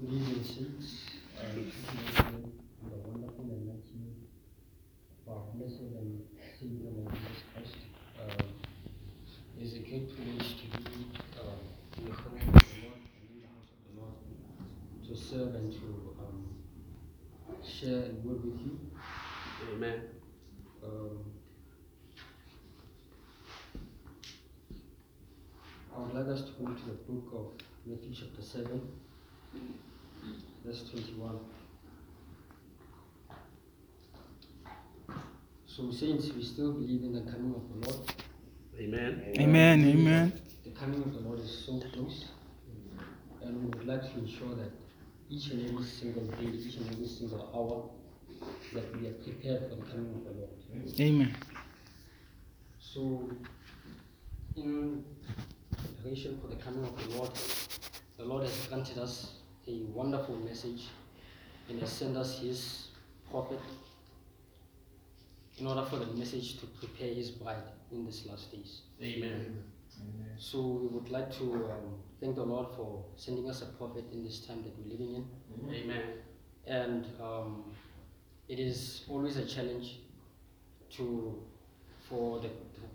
[0.00, 1.72] Good evening, in
[2.88, 4.14] the wonderful and mighty
[5.26, 6.22] of our blessed and
[6.54, 7.74] Savior Lord Jesus Christ.
[8.16, 8.44] Uh,
[9.58, 10.94] it is a great privilege to be
[11.36, 14.14] uh, in the home of the Lord and in the house of the Lord
[15.02, 16.46] to serve and to um,
[17.66, 18.78] share a word with you.
[19.74, 20.00] Amen.
[20.84, 21.18] Um,
[25.92, 27.46] I would like us to go to the book of
[27.84, 28.80] Matthew chapter 7,
[30.64, 31.38] verse 21.
[35.66, 38.12] So, saints, we still believe in the coming of the Lord.
[38.80, 39.32] Amen.
[39.38, 40.40] Amen, amen.
[40.64, 42.26] The coming of the Lord is so close,
[43.42, 44.72] and we would like to ensure that
[45.30, 47.90] each and every single day, each and every single hour,
[48.72, 51.00] that we are prepared for the coming of the Lord.
[51.00, 51.36] Amen.
[52.80, 53.28] So,
[54.56, 55.04] in
[55.70, 57.30] preparation for the coming of the Lord,
[58.16, 59.37] the Lord has granted us
[59.68, 60.88] a wonderful message
[61.68, 62.88] and has sent us His
[63.30, 63.60] prophet
[65.58, 67.62] in order for the message to prepare His bride
[67.92, 68.82] in these last days.
[69.02, 69.62] Amen.
[70.38, 74.24] So, we would like to um, thank the Lord for sending us a prophet in
[74.24, 75.74] this time that we're living in.
[75.74, 76.02] Amen.
[76.68, 77.64] and um,
[78.48, 80.00] it is always a challenge
[80.90, 81.42] to
[82.08, 82.50] for the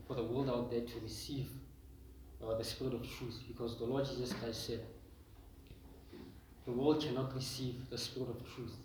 [0.08, 1.48] for the world out there to receive
[2.44, 4.82] uh, the spirit of truth because the Lord Jesus Christ said
[6.66, 8.76] the world cannot receive the spirit of truth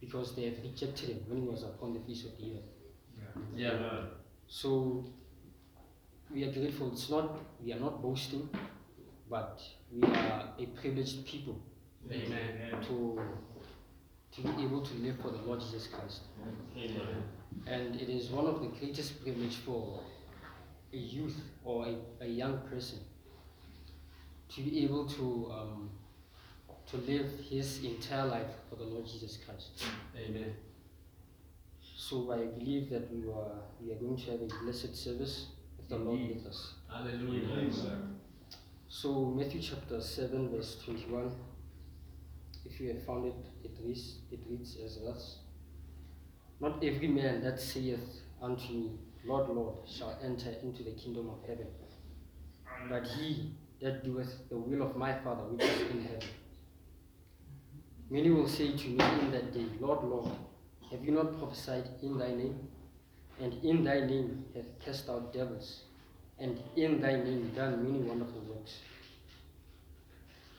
[0.00, 3.56] because they have rejected him when he was upon the face of the earth.
[3.56, 3.70] Yeah.
[3.72, 4.00] yeah,
[4.46, 5.04] So
[6.32, 6.92] we are grateful.
[6.92, 8.48] It's not we are not boasting,
[9.30, 11.60] but we are a privileged people
[12.10, 12.82] Amen.
[12.88, 13.20] to
[14.34, 16.22] to be able to live for the Lord Jesus Christ.
[16.76, 17.22] Amen.
[17.66, 20.00] And it is one of the greatest privilege for
[20.92, 22.98] a youth or a, a young person
[24.48, 25.90] to be able to um,
[26.90, 29.84] to live his entire life for the Lord Jesus Christ.
[30.16, 30.54] Amen.
[31.96, 35.46] So I believe that we are we are going to have a blessed service
[35.78, 36.74] with the Lord with us.
[36.92, 37.72] Hallelujah.
[38.88, 41.32] So Matthew chapter seven verse twenty one.
[42.66, 45.38] If you have found it, it reads it reads as thus.
[46.60, 48.90] Not every man that saith unto me,
[49.26, 51.66] Lord, Lord, shall enter into the kingdom of heaven,
[52.88, 56.28] but he that doeth the will of my Father which is in heaven.
[58.10, 60.30] Many will say to me in that day, Lord, Lord,
[60.90, 62.68] have you not prophesied in thy name?
[63.40, 65.84] And in thy name have cast out devils,
[66.38, 68.78] and in thy name done many wonderful works.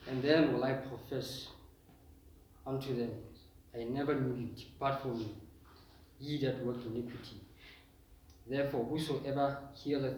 [0.07, 1.47] And then will I profess
[2.66, 3.11] unto them,
[3.73, 5.35] I never knew you, depart from me,
[6.19, 7.41] ye that work iniquity.
[8.47, 10.17] Therefore, whosoever heareth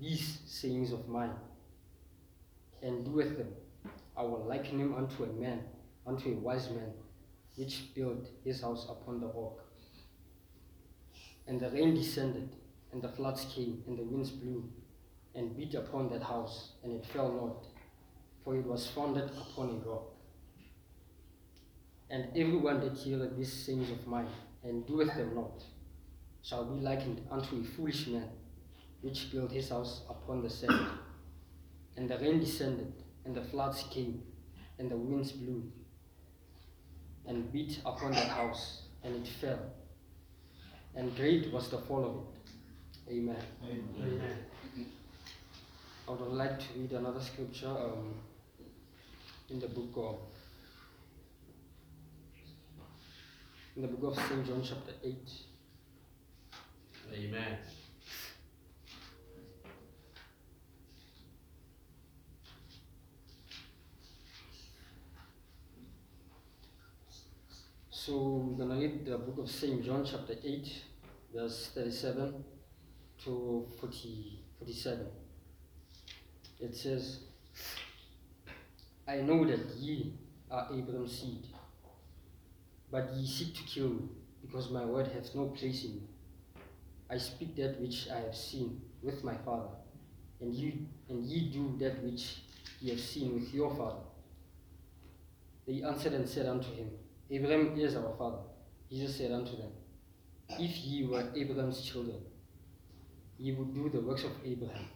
[0.00, 1.32] these sayings of mine,
[2.82, 3.48] and doeth them,
[4.16, 5.60] I will liken him unto a man,
[6.08, 6.92] unto a wise man,
[7.56, 9.64] which built his house upon the rock.
[11.46, 12.48] And the rain descended,
[12.92, 14.70] and the floods came, and the winds blew,
[15.34, 17.66] and beat upon that house, and it fell not,
[18.42, 20.14] for it was founded upon a rock.
[22.10, 24.28] And everyone that heareth these sayings of mine,
[24.64, 25.62] and doeth them not,
[26.42, 28.30] shall be likened unto a foolish man,
[29.02, 30.88] which built his house upon the sand.
[31.96, 32.92] And the rain descended,
[33.24, 34.22] and the floods came,
[34.78, 35.70] and the winds blew,
[37.28, 39.60] and beat upon that house, and it fell.
[40.96, 43.14] And great was the fall of it.
[43.14, 43.36] Amen.
[43.64, 44.38] Amen.
[46.08, 48.14] I would like to read another scripture um,
[49.50, 50.16] in the book of
[53.76, 55.30] in the book of Saint John chapter eight.
[57.12, 57.58] Amen.
[68.08, 70.66] So we're gonna read the book of Saint John chapter eight,
[71.30, 72.42] verse thirty-seven
[73.22, 75.06] to 40, 47.
[76.58, 77.18] It says,
[79.06, 80.14] I know that ye
[80.50, 81.48] are Abraham's seed,
[82.90, 84.08] but ye seek to kill me,
[84.40, 86.08] because my word hath no place in you.
[87.10, 89.68] I speak that which I have seen with my father,
[90.40, 92.36] and ye and ye do that which
[92.80, 94.00] ye have seen with your father.
[95.66, 96.88] They answered and said unto him,
[97.30, 98.38] Abraham is our father.
[98.90, 99.70] Jesus said unto them,
[100.58, 102.16] If ye were Abraham's children,
[103.36, 104.86] ye would do the works of Abraham.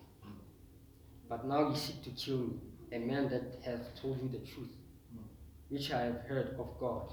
[1.28, 4.70] But now ye seek to kill me, a man that hath told you the truth,
[5.68, 7.12] which I have heard of God.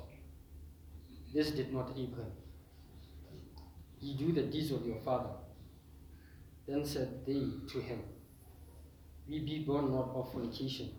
[1.34, 2.32] This did not Abraham.
[4.00, 5.32] Ye do the deeds of your father.
[6.66, 8.00] Then said they to him,
[9.28, 10.92] We be born not of fornication.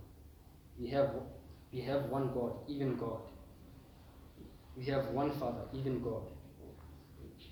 [0.78, 1.10] We have
[1.72, 3.29] We have one God, even God.
[4.80, 6.22] We have one Father, even God.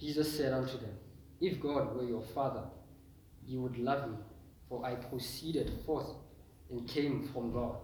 [0.00, 0.96] Jesus said unto them,
[1.42, 2.62] If God were your Father,
[3.46, 4.16] you would love me,
[4.66, 6.08] for I proceeded forth
[6.70, 7.76] and came from God.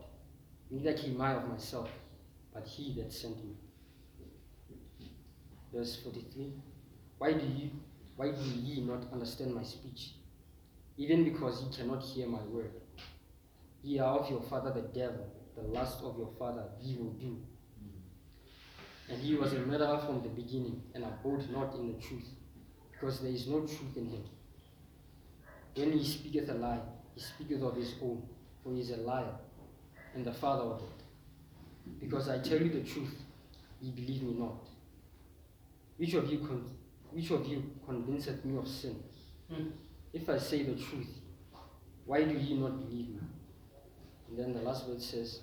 [0.71, 1.91] Neither came I of myself,
[2.55, 3.53] but he that sent me.
[5.75, 6.55] Verse 43
[7.19, 7.71] Why do you
[8.17, 10.13] why do ye not understand my speech?
[10.97, 12.71] Even because ye cannot hear my word.
[13.83, 17.37] Ye are of your father the devil, the lust of your father ye will do.
[19.09, 22.27] And he was a murderer from the beginning, and abode not in the truth,
[22.93, 24.25] because there is no truth in him.
[25.77, 26.81] When he speaketh a lie,
[27.15, 28.23] he speaketh of his own,
[28.63, 29.35] for he is a liar,
[30.15, 32.01] and the father of it.
[32.01, 33.15] Because I tell you the truth,
[33.83, 34.67] ye believe me not.
[35.99, 36.71] Which of you con-
[37.11, 38.97] which of you convinceth me of sin?
[39.53, 39.69] Hmm.
[40.13, 41.09] If I say the truth,
[42.07, 43.21] why do ye not believe me?
[44.29, 45.41] And then the last verse says,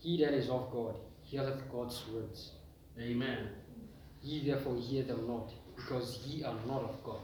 [0.00, 0.96] He that is of God
[1.30, 2.52] heareth God's words.
[2.98, 3.48] Amen.
[4.22, 7.20] Ye therefore hear them not, because ye are not of God.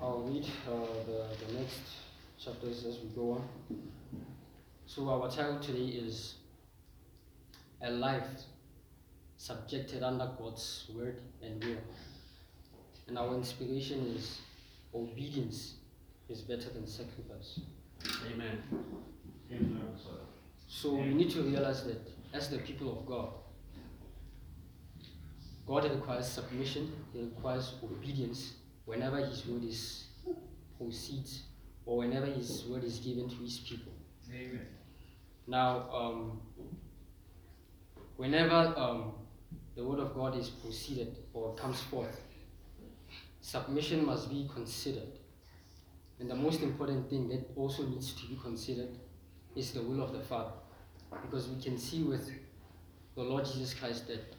[0.00, 1.80] I'll read uh, the, the next
[2.42, 3.48] chapters as we go on.
[4.86, 6.34] So, our title today is
[7.80, 8.26] A Life
[9.36, 11.78] Subjected Under God's Word and Will.
[13.06, 14.40] And our inspiration is
[14.94, 15.74] Obedience
[16.28, 17.60] is better than sacrifice.
[18.32, 18.62] Amen.
[20.66, 22.00] So we need to realize that
[22.32, 23.28] as the people of God,
[25.66, 30.04] God requires submission, He requires obedience whenever His word is
[30.78, 31.44] proceeds
[31.86, 33.92] or whenever His word is given to His people.
[34.32, 34.66] Amen.
[35.46, 36.40] Now, um,
[38.16, 39.12] whenever um,
[39.76, 42.20] the word of God is proceeded or comes forth,
[43.40, 45.08] submission must be considered.
[46.20, 48.90] And the most important thing that also needs to be considered
[49.56, 50.52] is the will of the Father.
[51.22, 52.30] Because we can see with
[53.14, 54.34] the Lord Jesus Christ that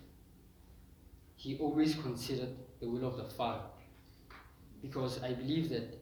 [1.36, 2.50] he always considered
[2.82, 3.62] the will of the Father.
[4.82, 5.98] Because I believe that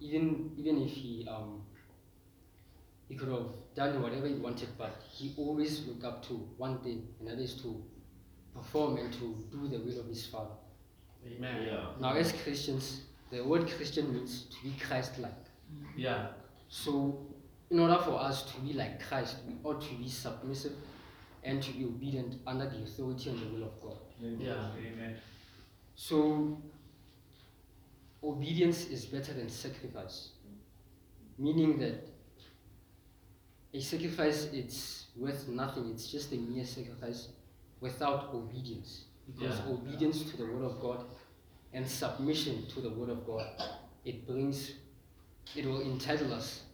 [0.00, 1.62] even even if he um,
[3.08, 7.08] he could have done whatever he wanted, but he always looked up to one thing,
[7.18, 7.82] and that is to
[8.54, 10.54] perform and to do the will of his Father.
[11.26, 11.66] Amen.
[11.66, 11.86] Yeah.
[12.00, 15.32] Now, as Christians, the word Christian means to be Christ-like.
[15.96, 16.28] Yeah.
[16.68, 17.26] So,
[17.70, 20.72] in order for us to be like Christ, we ought to be submissive
[21.44, 23.96] and to be obedient under the authority and the will of God.
[24.20, 24.70] Yeah.
[24.76, 25.16] Amen.
[25.94, 26.60] So,
[28.22, 30.30] obedience is better than sacrifice,
[31.38, 32.06] meaning that
[33.72, 35.90] a sacrifice it's worth nothing.
[35.90, 37.28] It's just a mere sacrifice
[37.80, 39.68] without obedience, because Yeah.
[39.72, 41.06] obedience to the word of God
[41.72, 43.46] and submission to the word of God,
[44.04, 44.72] it brings,
[45.54, 46.64] it will entitle us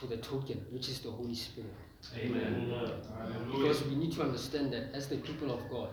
[0.00, 1.72] to the token, which is the Holy Spirit.
[2.16, 2.72] Amen.
[3.50, 5.88] Because we need to understand that as the people of God,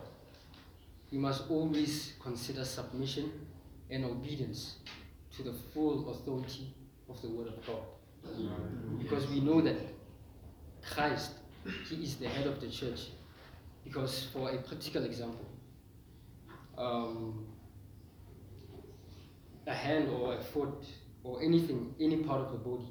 [1.10, 3.32] we must always consider submission
[3.90, 4.76] and obedience
[5.36, 6.74] to the full authority
[7.08, 7.82] of the Word of God.
[8.98, 9.76] Because we know that
[10.82, 11.32] Christ,
[11.88, 13.08] He is the head of the church.
[13.84, 15.46] Because, for a practical example,
[16.78, 17.46] um,
[19.66, 20.84] a hand or a foot
[21.22, 22.88] or anything, any part of the body,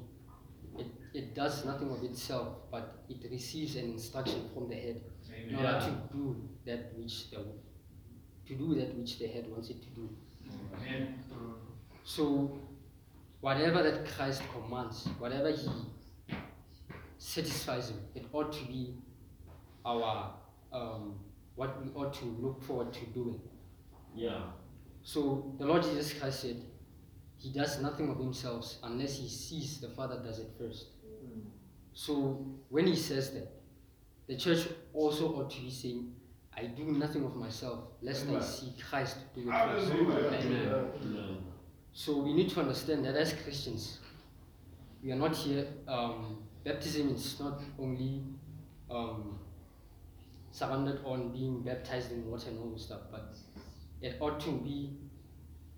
[1.14, 5.00] it, does nothing of itself, but it receives an instruction from the head
[5.48, 7.38] in order to do that which the
[8.46, 10.10] to do that which the head wants it to do.
[10.82, 11.14] Amen.
[12.04, 12.58] So
[13.40, 15.68] whatever that Christ commands, whatever he
[17.18, 18.94] satisfies him, it ought to be
[19.86, 20.34] our
[20.72, 21.14] um,
[21.54, 23.40] what we ought to look forward to doing.
[24.14, 24.40] Yeah.
[25.02, 26.56] So the Lord Jesus Christ said,
[27.36, 30.86] He does nothing of Himself unless He sees the Father does it first.
[31.94, 33.50] So when He says that,
[34.26, 36.12] the church also ought to be saying,
[36.56, 38.42] I do nothing of myself, lest I Amen.
[38.42, 39.90] see Christ do it first.
[39.90, 40.86] Hallelujah.
[41.02, 41.38] Amen.
[41.92, 43.98] So we need to understand that as Christians,
[45.02, 45.66] we are not here.
[45.86, 48.22] Um, baptism is not only
[48.90, 49.38] um,
[50.50, 53.36] surrounded on being baptized in water and all those stuff, but
[54.00, 54.92] it ought to be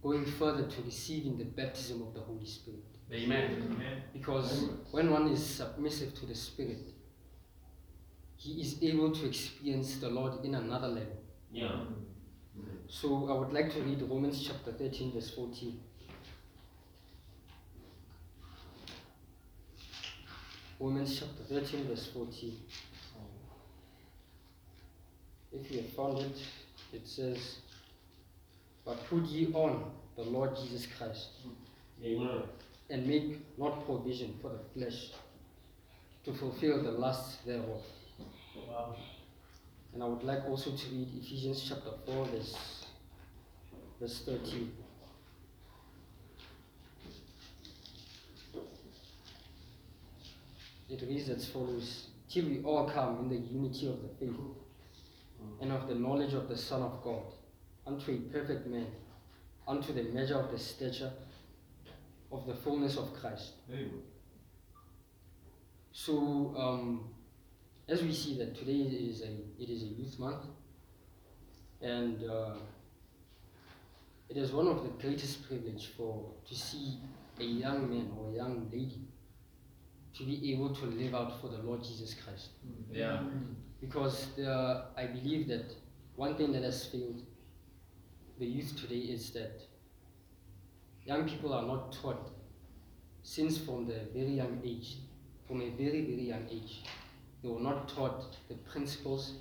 [0.03, 2.96] going further to receiving the baptism of the Holy Spirit.
[3.13, 3.63] Amen.
[3.73, 4.03] Amen.
[4.13, 6.93] Because when one is submissive to the Spirit,
[8.37, 11.17] he is able to experience the Lord in another level.
[11.53, 11.81] Yeah.
[12.89, 15.81] So I would like to read Romans chapter 13, verse 14.
[20.79, 22.57] Romans chapter 13, verse 14.
[25.53, 26.39] If you have found it,
[26.93, 27.59] it says,
[28.85, 31.29] But put ye on the Lord Jesus Christ,
[32.05, 32.43] Amen.
[32.89, 35.11] And make not provision for the flesh
[36.25, 37.83] to fulfill the lust thereof.
[38.69, 38.97] Wow.
[39.93, 42.87] And I would like also to read Ephesians chapter 4, verse,
[44.01, 44.73] verse 13.
[50.89, 54.37] It reads as follows Till we all come in the unity of the faith
[55.61, 57.23] and of the knowledge of the Son of God,
[57.87, 58.87] unto a perfect man,
[59.67, 61.13] unto the measure of the stature
[62.33, 63.53] of the fullness of Christ.
[63.71, 64.03] Amen.
[65.93, 67.11] So, um,
[67.89, 70.45] as we see that today is a it is a youth month,
[71.81, 72.57] and uh,
[74.29, 76.99] it is one of the greatest privilege for to see
[77.39, 79.07] a young man or a young lady
[80.17, 82.51] to be able to live out for the Lord Jesus Christ.
[82.91, 83.23] Yeah.
[83.81, 85.75] Because the, I believe that
[86.17, 87.23] one thing that has failed
[88.39, 89.61] the youth today is that
[91.07, 92.31] young people are not taught
[93.23, 94.99] since from the very young age,
[95.47, 96.83] from a very, very young age,
[97.43, 99.35] they were not taught the principles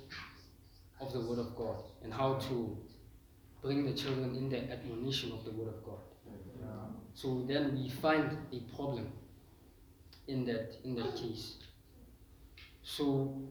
[1.00, 2.76] of the Word of God and how to
[3.62, 5.98] bring the children in the admonition of the Word of God.
[7.14, 9.10] So then we find a problem
[10.28, 11.54] in that in that case.
[12.82, 13.42] So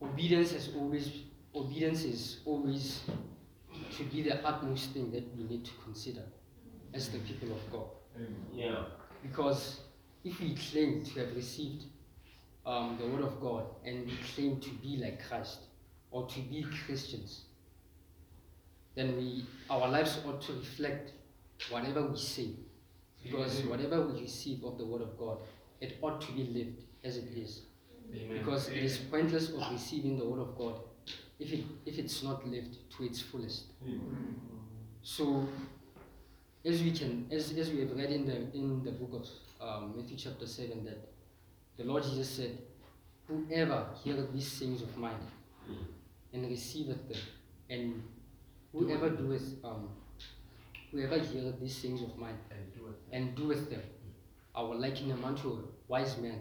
[0.00, 1.10] obedience has always
[1.54, 3.02] obedience is always
[3.96, 6.22] to be the utmost thing that we need to consider
[6.92, 7.86] as the people of God.
[8.52, 8.84] Yeah.
[9.22, 9.80] Because
[10.24, 11.84] if we claim to have received
[12.66, 15.60] um, the word of God and we claim to be like Christ
[16.10, 17.42] or to be Christians,
[18.94, 21.12] then we our lives ought to reflect
[21.70, 22.50] whatever we say.
[23.22, 25.38] Because whatever we receive of the word of God,
[25.80, 27.62] it ought to be lived as it is.
[28.14, 28.38] Amen.
[28.38, 30.80] Because it is pointless of receiving the word of God
[31.38, 33.64] if it if it's not lived to its fullest.
[35.02, 35.46] So,
[36.64, 39.28] as we can, as, as we have read in the in the book of
[39.66, 40.98] um, Matthew chapter seven, that
[41.76, 42.58] the Lord Jesus said,
[43.28, 45.20] "Whoever heareth these things of mine
[46.32, 47.20] and receiveth them,
[47.70, 48.02] and
[48.72, 49.88] whoever doeth um,
[50.90, 52.38] whoever heareth these things of mine
[53.12, 53.82] And and doeth them,
[54.54, 56.40] I will liken him unto a wise man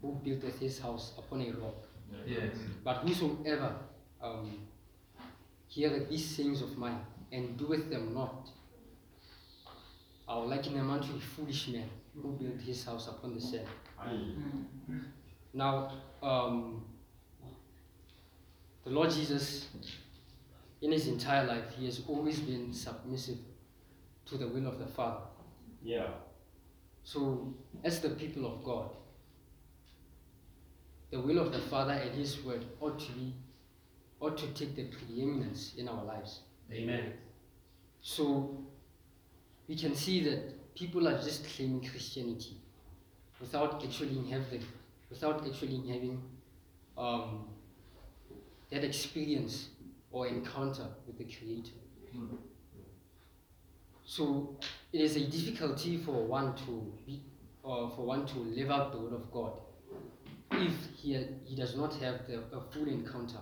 [0.00, 1.84] who buildeth his house upon a rock.
[2.26, 2.56] Yes.
[2.84, 3.76] But whosoever
[4.22, 4.58] um,
[5.68, 7.00] heareth these things of mine
[7.30, 8.48] and doeth them not,
[10.28, 11.88] I will liken him unto a foolish man
[12.20, 13.66] who built his house upon the sand.
[15.54, 16.84] Now, um,
[18.84, 19.68] the Lord Jesus,
[20.80, 23.38] in his entire life, he has always been submissive
[24.26, 25.20] to the will of the Father.
[25.82, 26.06] Yeah.
[27.04, 28.90] So, as the people of God,
[31.10, 33.34] the will of the Father and His word ought to be,
[34.22, 36.40] ought to take the preeminence in our lives.
[36.72, 37.12] Amen.
[38.00, 38.56] So,
[39.68, 42.56] we can see that people are just claiming Christianity
[43.40, 44.64] without actually having,
[45.10, 46.22] without actually having
[46.96, 47.48] um,
[48.70, 49.68] that experience
[50.12, 51.72] or encounter with the Creator.
[54.04, 54.56] So
[54.92, 57.22] it is a difficulty for one to be,
[57.62, 59.52] or for one to live out the word of God
[60.52, 63.38] if he, he does not have the, a full encounter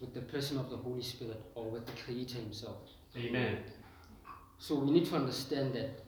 [0.00, 2.78] with the person of the Holy Spirit or with the Creator Himself.
[3.16, 3.58] Amen.
[4.58, 6.02] So we need to understand that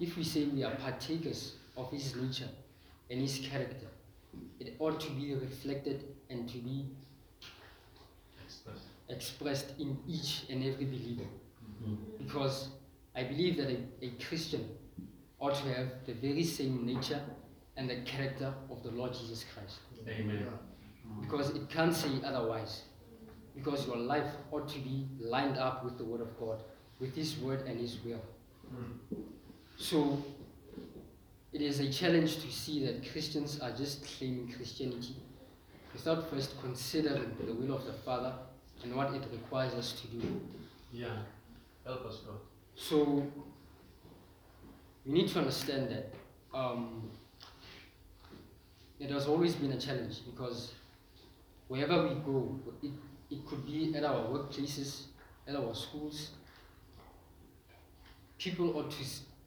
[0.00, 2.48] if we say we are partakers of His nature
[3.10, 3.86] and His character,
[4.60, 6.86] it ought to be reflected and to be
[8.44, 8.76] Express.
[9.08, 11.24] expressed in each and every believer.
[11.82, 12.24] Mm-hmm.
[12.24, 12.68] Because
[13.14, 14.68] I believe that a, a Christian
[15.38, 17.20] ought to have the very same nature
[17.76, 19.78] and the character of the Lord Jesus Christ.
[20.08, 20.46] Amen.
[21.20, 22.82] Because it can't say otherwise.
[23.58, 26.62] Because your life ought to be lined up with the Word of God,
[27.00, 28.20] with His Word and His will.
[29.76, 30.22] So
[31.52, 35.16] it is a challenge to see that Christians are just claiming Christianity
[35.92, 38.32] without first considering the will of the Father
[38.84, 40.40] and what it requires us to do.
[40.92, 41.16] Yeah.
[41.84, 42.36] Help us, God.
[42.74, 43.26] So
[45.04, 46.12] we need to understand that
[46.56, 47.10] um,
[49.00, 50.72] it has always been a challenge because
[51.68, 52.90] wherever we go, it,
[53.30, 55.02] it could be at our workplaces,
[55.46, 56.30] at our schools,
[58.38, 59.04] people ought to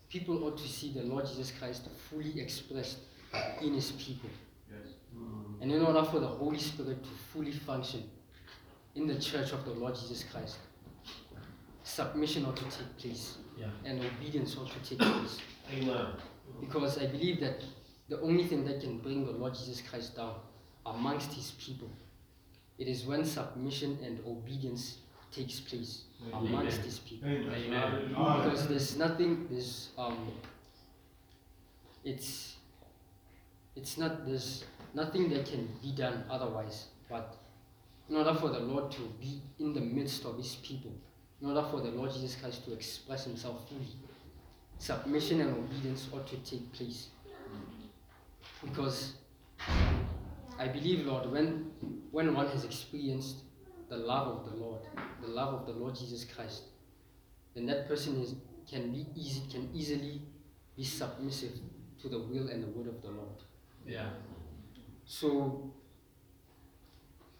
[0.09, 2.97] people ought to see the Lord Jesus Christ fully expressed
[3.61, 4.29] in His people.
[4.69, 4.93] Yes.
[5.61, 8.03] And in order for the Holy Spirit to fully function
[8.95, 10.57] in the church of the Lord Jesus Christ,
[11.83, 13.67] submission ought to take place Yeah.
[13.85, 15.39] and obedience ought to take place.
[15.73, 16.07] Amen.
[16.59, 17.63] Because I believe that
[18.09, 20.35] the only thing that can bring the Lord Jesus Christ down
[20.85, 21.89] amongst his people,
[22.77, 24.97] it is when submission and obedience
[25.31, 26.85] takes place amongst Amen.
[26.85, 27.29] his people.
[27.29, 28.07] Amen.
[28.09, 30.31] Because there's nothing, there's um
[32.03, 32.55] it's
[33.75, 36.87] it's not there's nothing that can be done otherwise.
[37.09, 37.37] But
[38.09, 40.91] in order for the Lord to be in the midst of his people,
[41.41, 43.95] in order for the Lord Jesus Christ to express himself fully,
[44.77, 47.07] submission and obedience ought to take place.
[48.63, 49.13] Because
[50.61, 51.71] I believe, Lord, when
[52.11, 53.37] when one has experienced
[53.89, 54.81] the love of the Lord,
[55.19, 56.65] the love of the Lord Jesus Christ,
[57.55, 58.35] then that person is
[58.69, 60.21] can be easy can easily
[60.77, 61.53] be submissive
[62.01, 63.41] to the will and the word of the Lord.
[63.87, 64.09] Yeah.
[65.05, 65.73] So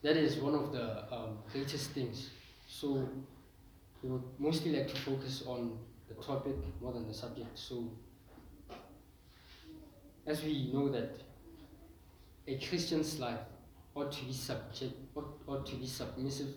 [0.02, 2.32] that is one of the um, greatest things.
[2.68, 3.08] So
[4.02, 5.78] we would mostly like to focus on
[6.10, 7.56] the topic more than the subject.
[7.56, 7.88] So
[10.26, 11.22] as we know that
[12.48, 13.40] a Christian's life
[13.96, 16.54] ought to be subject ought, ought to be submissive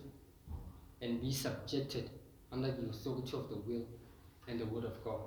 [1.03, 2.11] and be subjected
[2.53, 3.85] under the authority of the will
[4.49, 5.21] and the word of God.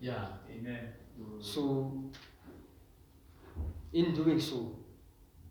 [0.00, 0.26] Yeah.
[0.50, 0.88] Amen.
[1.40, 2.02] So,
[3.92, 4.76] in doing so,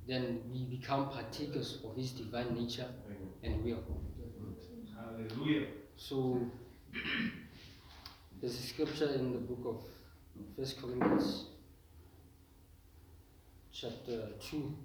[0.07, 2.87] then we become partakers of His divine nature
[3.41, 3.83] and will.
[4.95, 5.67] Hallelujah.
[5.95, 6.45] So,
[8.41, 9.83] there's a scripture in the book of
[10.57, 11.45] First Corinthians,
[13.83, 14.75] chapter 2,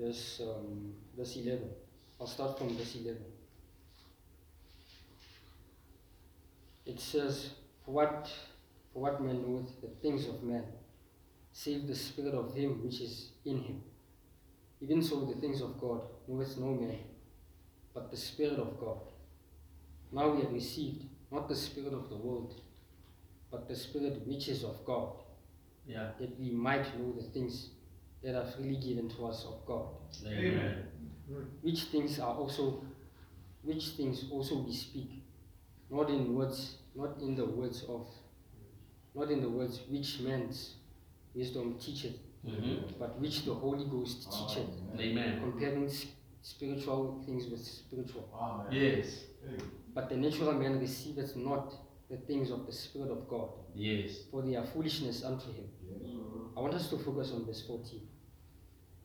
[0.00, 1.60] verse, um, verse 11.
[2.20, 3.22] I'll start from verse 11.
[6.86, 7.50] It says,
[7.84, 8.32] For what,
[8.92, 10.64] for what man knoweth the things of man,
[11.52, 13.80] save the spirit of him which is in him?
[14.80, 16.98] Even so, the things of God knoweth no man,
[17.94, 18.98] but the Spirit of God.
[20.10, 22.60] Now we have received not the Spirit of the world,
[23.52, 25.12] but the Spirit which is of God,
[25.86, 26.12] Yeah.
[26.18, 27.70] that we might know the things
[28.22, 29.86] that are freely given to us of God.
[30.26, 30.88] Amen.
[31.60, 32.82] Which things are also,
[33.62, 35.22] which things also we speak,
[35.90, 38.06] not in words, not in the words of,
[39.14, 40.74] not in the words which man's
[41.34, 42.98] wisdom teacheth, Mm-hmm.
[42.98, 45.40] but which the Holy Ghost teacheth, Amen.
[45.40, 45.88] comparing
[46.42, 48.28] spiritual things with spiritual.
[48.72, 49.26] Yes.
[49.94, 51.72] But the natural man receiveth not
[52.12, 54.24] the things of the Spirit of God, Yes.
[54.30, 55.64] for they are foolishness unto him.
[56.54, 58.02] I want us to focus on verse 14.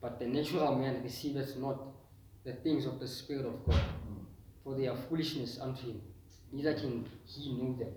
[0.01, 1.81] But the natural man receiveth not
[2.43, 4.23] the things of the Spirit of God, hmm.
[4.61, 6.01] for they are foolishness unto him.
[6.51, 7.93] Neither can he know them,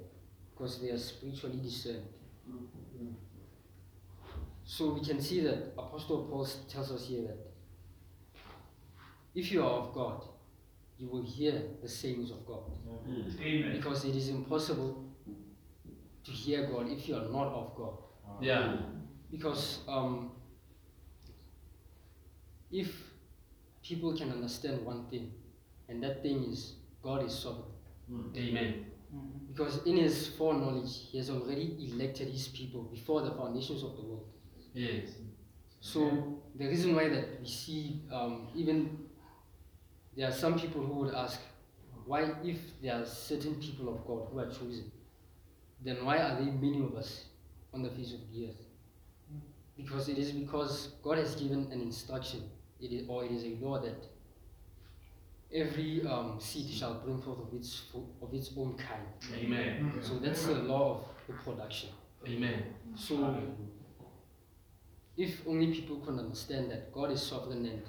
[0.52, 2.06] because they are spiritually discerned.
[2.48, 3.14] Hmm.
[4.64, 7.38] So we can see that Apostle Paul tells us here that
[9.34, 10.22] if you are of God,
[11.00, 12.60] you will hear the sayings of God.
[13.40, 13.72] Amen.
[13.72, 15.06] Because it is impossible
[16.24, 17.94] to hear God if you are not of God.
[18.42, 18.76] Yeah.
[19.30, 20.32] Because um,
[22.70, 22.94] if
[23.82, 25.32] people can understand one thing,
[25.88, 27.64] and that thing is God is sovereign.
[28.36, 28.86] Amen.
[29.48, 34.02] Because in his foreknowledge, he has already elected his people before the foundations of the
[34.02, 34.26] world.
[34.74, 35.08] Yes.
[35.80, 38.98] So the reason why that we see um, even
[40.20, 41.40] there are some people who would ask,
[42.04, 44.92] why if there are certain people of God who are chosen,
[45.82, 47.24] then why are there many of us
[47.72, 48.66] on the face of the earth?
[49.78, 52.42] Because it is because God has given an instruction,
[52.82, 53.96] it is, or it is a law that
[55.54, 57.84] every um, seed shall bring forth of its
[58.20, 59.06] of its own kind.
[59.42, 59.90] Amen.
[60.02, 61.88] So that's the law of reproduction.
[62.28, 62.62] Amen.
[62.94, 63.40] So
[65.16, 67.82] if only people could understand that God is sovereign and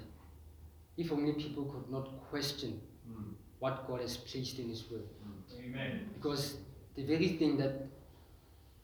[0.96, 3.32] if only people could not question hmm.
[3.58, 5.08] what God has placed in His word.
[5.22, 5.64] Hmm.
[5.64, 6.10] Amen.
[6.14, 6.56] Because
[6.96, 7.86] the very thing that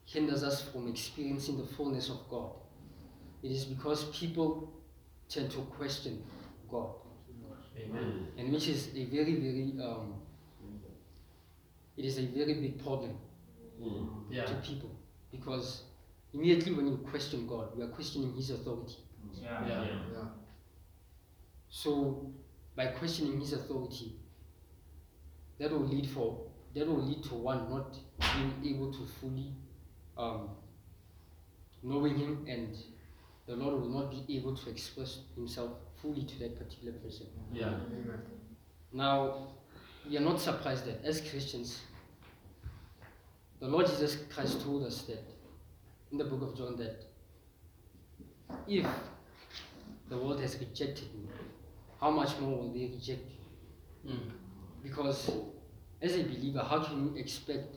[0.04, 2.50] hinders us from experiencing the fullness of God,
[3.42, 4.72] it is because people
[5.28, 6.22] tend to question
[6.70, 6.88] God,
[7.78, 8.28] Amen.
[8.36, 10.14] and which is a very, very, um,
[11.96, 13.18] it is a very big problem
[13.80, 14.06] hmm.
[14.30, 14.44] Yeah.
[14.44, 14.90] to people.
[15.30, 15.82] Because
[16.32, 18.96] immediately when you question God, you are questioning His authority.
[19.42, 19.66] Yeah.
[19.66, 19.84] Yeah.
[21.70, 22.32] So
[22.76, 24.16] by questioning his authority,
[25.58, 26.40] that will lead for
[26.74, 27.96] that will lead to one not
[28.34, 29.52] being able to fully
[30.16, 30.50] um,
[31.82, 32.76] knowing him and
[33.46, 37.26] the Lord will not be able to express himself fully to that particular person.
[37.52, 37.72] Yeah.
[38.92, 39.48] Now,
[40.08, 41.80] we are not surprised that as Christians,
[43.60, 45.24] the Lord Jesus Christ told us that
[46.12, 47.04] in the book of John that
[48.66, 48.86] if
[50.08, 51.28] the world has rejected me,
[52.00, 53.28] how much more will they reject
[54.04, 54.12] you?
[54.12, 54.30] Mm.
[54.82, 55.30] Because
[56.00, 57.76] as a believer, how can you expect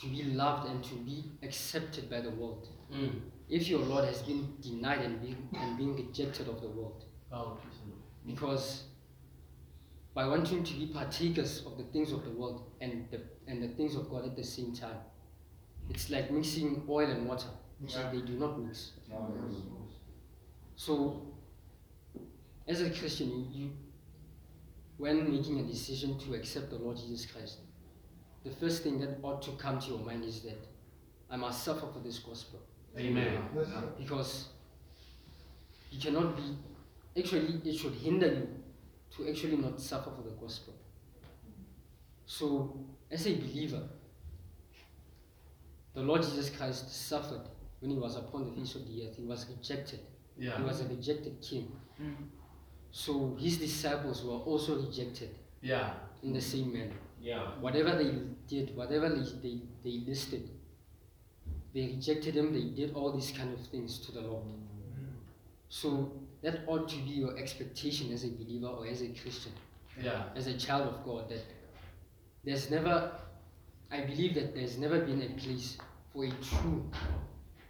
[0.00, 3.20] to be loved and to be accepted by the world Mm.
[3.48, 7.04] if your Lord has been denied and being, and being rejected of the world?
[7.32, 7.58] Oh,
[8.26, 8.84] because
[10.14, 13.68] by wanting to be partakers of the things of the world and the, and the
[13.68, 14.98] things of God at the same time,
[15.88, 17.48] it's like mixing oil and water,
[17.80, 18.10] which Yeah.
[18.10, 18.92] they do not mix.
[20.76, 21.26] So,
[22.70, 23.70] as a Christian, you, you,
[24.96, 27.58] when making a decision to accept the Lord Jesus Christ,
[28.44, 30.58] the first thing that ought to come to your mind is that
[31.28, 32.60] I must suffer for this gospel
[32.96, 33.42] Amen.
[33.98, 34.48] because
[35.90, 36.42] you cannot be.
[37.18, 38.48] Actually, it should hinder you
[39.16, 40.74] to actually not suffer for the gospel.
[42.26, 42.78] So,
[43.10, 43.82] as a believer,
[45.94, 47.42] the Lord Jesus Christ suffered
[47.80, 49.16] when he was upon the face of the earth.
[49.16, 50.00] He was rejected.
[50.56, 51.72] He was a rejected king.
[52.00, 52.14] Mm.
[52.92, 55.30] So his disciples were also rejected
[55.62, 55.94] Yeah.
[56.22, 56.96] in the same manner.
[57.20, 57.50] Yeah.
[57.60, 58.12] Whatever they
[58.48, 60.48] did, whatever they, they, they listed,
[61.74, 64.44] they rejected him, they did all these kind of things to the Lord.
[64.44, 65.04] Mm-hmm.
[65.68, 69.52] So that ought to be your expectation as a believer or as a Christian,
[70.02, 70.24] Yeah.
[70.34, 71.44] as a child of God, that
[72.44, 73.12] there's never,
[73.92, 75.76] I believe that there's never been a place
[76.12, 76.90] for a true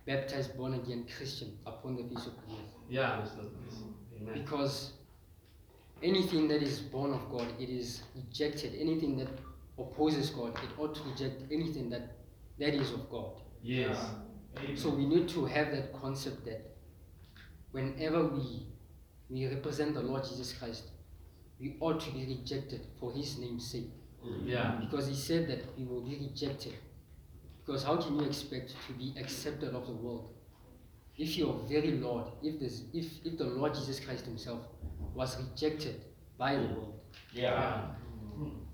[0.07, 2.75] baptized born again Christian upon the face of the earth.
[2.89, 3.21] Yeah.
[3.21, 3.79] That's not this.
[4.17, 4.35] Amen.
[4.35, 4.93] because
[6.03, 8.75] anything that is born of God, it is rejected.
[8.79, 9.29] Anything that
[9.79, 12.17] opposes God, it ought to reject anything that
[12.59, 13.41] that is of God.
[13.63, 13.97] Yes.
[14.59, 14.77] Amen.
[14.77, 16.77] So we need to have that concept that
[17.73, 18.67] whenever we
[19.29, 20.91] we represent the Lord Jesus Christ,
[21.61, 23.91] we ought to be rejected for His name's sake,
[24.45, 24.79] Yeah.
[24.81, 26.75] because He said that we will be rejected.
[27.65, 30.35] Because how can you expect to be accepted of the world
[31.17, 34.63] if your very Lord, if this, if if the Lord Jesus Christ Himself
[35.15, 36.01] was rejected
[36.39, 37.01] by the world?
[37.33, 37.83] Yeah.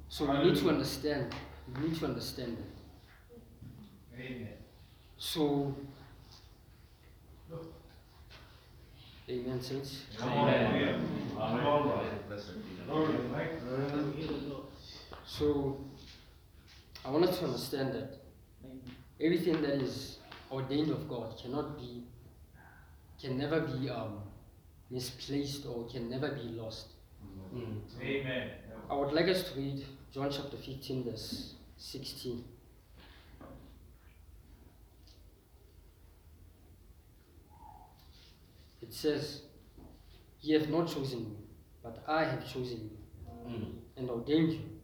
[0.08, 1.34] So we need to understand.
[1.74, 4.20] We need to understand that.
[4.20, 4.48] Amen.
[5.18, 5.74] So,
[9.28, 10.02] Amen, saints.
[10.22, 11.00] Amen.
[12.86, 14.62] Glory to God.
[15.24, 15.80] So,
[17.04, 18.20] I want us to understand that
[19.20, 20.18] everything that is
[20.50, 22.04] ordained of God cannot be,
[23.20, 24.22] can never be um,
[24.90, 26.88] misplaced or can never be lost.
[27.54, 27.80] Mm.
[28.02, 28.50] Amen.
[28.90, 32.44] I would like us to read John chapter 15, verse 16.
[38.82, 39.42] It says,
[40.40, 41.36] Ye have not chosen me,
[41.82, 42.90] but I have chosen you
[43.46, 43.74] Mm.
[43.96, 44.80] and ordained you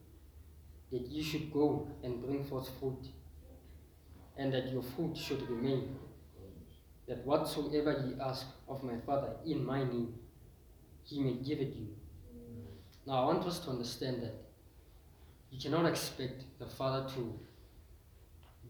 [0.93, 3.09] that you should go and bring forth fruit,
[4.37, 5.97] and that your fruit should remain,
[7.09, 10.15] that whatsoever ye ask of my Father in my name,
[11.05, 11.89] he may give it you.
[13.07, 14.35] Now, I want us to understand that
[15.51, 17.39] you cannot expect the Father to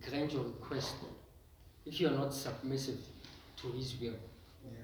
[0.08, 0.94] grant your request
[1.86, 2.98] if you are not submissive
[3.58, 4.14] to His will.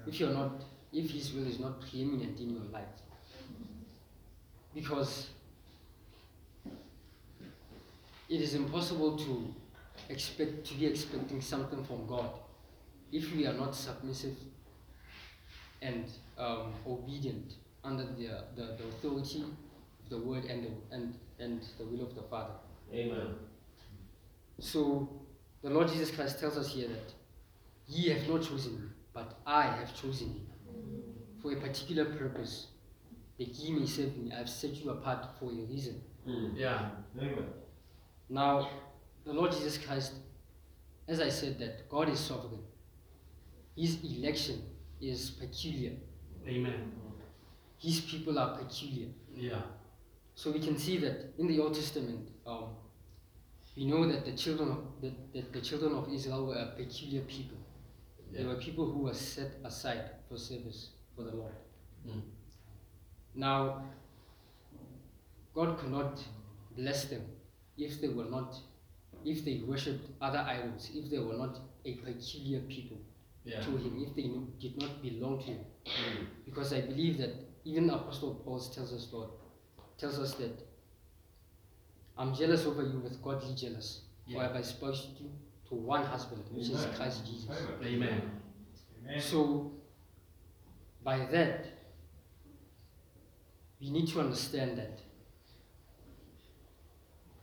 [0.07, 2.95] If you are not, if His will is not preeminent in your life.
[4.73, 5.29] Because
[8.29, 9.53] it is impossible to
[10.09, 12.29] expect to be expecting something from God
[13.11, 14.35] if we are not submissive
[15.81, 16.05] and
[16.37, 21.85] um, obedient under the, the, the authority of the word and the, and, and the
[21.85, 22.53] will of the Father.
[22.93, 23.35] Amen.
[24.59, 25.09] So
[25.61, 27.13] the Lord Jesus Christ tells us here that
[27.87, 30.49] ye have not chosen me, but I have chosen you
[31.41, 32.67] for a particular purpose,
[33.37, 34.31] that ye may serve me.
[34.33, 36.01] I have set you apart for a reason.
[36.55, 36.89] Yeah.
[37.17, 37.45] Amen.
[38.29, 38.69] Now,
[39.25, 40.13] the Lord Jesus Christ,
[41.07, 42.61] as I said, that God is sovereign.
[43.75, 44.61] His election
[45.01, 45.93] is peculiar.
[46.47, 46.91] Amen.
[47.77, 49.07] His people are peculiar.
[49.33, 49.61] Yeah.
[50.35, 52.75] So we can see that in the Old Testament, um,
[53.75, 57.21] we know that the children of that, that the children of Israel were a peculiar
[57.21, 57.57] people.
[58.31, 61.53] They were people who were set aside for service for the Lord.
[62.07, 62.21] Mm.
[63.35, 63.83] Now,
[65.55, 66.21] God could not
[66.77, 67.23] bless them
[67.77, 68.55] if they were not,
[69.25, 72.97] if they worshipped other idols, if they were not a peculiar people
[73.45, 73.61] Yeah.
[73.61, 75.59] to Him, if they did not belong to Him.
[76.45, 77.31] Because I believe that
[77.65, 79.29] even Apostle Paul tells us, Lord,
[79.97, 80.67] tells us that
[82.17, 84.47] I'm jealous over you with godly jealous, for I Yeah.
[84.53, 85.29] have espoused you
[85.69, 87.49] to one husband, which is Christ Jesus.
[87.83, 88.41] Amen.
[89.03, 89.21] Amen.
[89.21, 89.71] So,
[91.03, 91.65] by that,
[93.79, 94.99] we need to understand that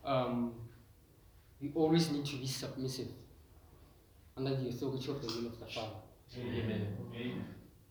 [0.04, 0.52] um,
[1.60, 3.08] we always need to be submissive
[4.36, 5.96] under the authority of the will of the Father.
[6.38, 6.86] Amen.
[7.14, 7.44] Amen.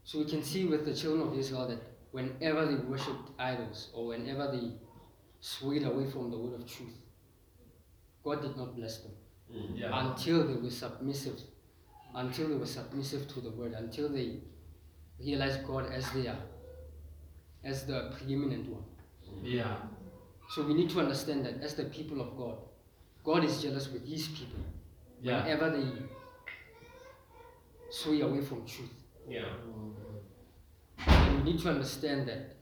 [0.04, 1.80] So we can see with the children of Israel that
[2.12, 4.72] whenever they worshipped idols or whenever they
[5.40, 6.94] swayed away from the word of truth,
[8.24, 9.12] God did not bless them
[9.76, 9.90] Yeah.
[10.10, 11.40] until they were submissive,
[12.14, 14.40] until they were submissive to the word, until they
[15.20, 16.38] realized God as their,
[17.64, 18.84] as the preeminent one.
[19.44, 19.78] Yeah.
[20.50, 22.58] So we need to understand that as the people of God,
[23.24, 24.60] God is jealous with His people.
[25.22, 25.42] Yeah.
[25.44, 25.88] whenever they
[27.96, 28.92] sway away from truth.
[29.28, 29.42] Yeah.
[29.42, 31.10] Mm-hmm.
[31.10, 32.56] And we need to understand that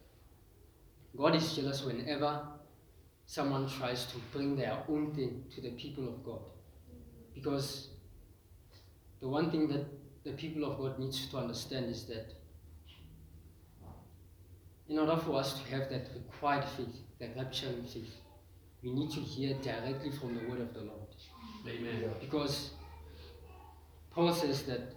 [1.18, 2.42] God is jealous whenever
[3.26, 6.42] someone tries to bring their own thing to the people of God.
[7.34, 7.90] Because
[9.22, 9.86] the one thing that
[10.24, 12.34] the people of God needs to understand is that
[14.88, 18.16] in order for us to have that required faith, that rapturing faith,
[18.84, 21.08] we need to hear directly from the word of the Lord.
[21.68, 22.12] Amen.
[22.20, 22.72] Because
[24.12, 24.93] Paul says that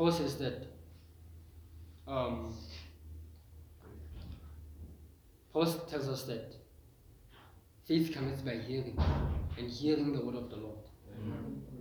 [0.00, 0.66] Paul says that
[2.08, 2.54] um,
[5.52, 6.54] Paul tells us that
[7.84, 8.98] faith cometh by hearing,
[9.58, 10.78] and hearing the word of the Lord.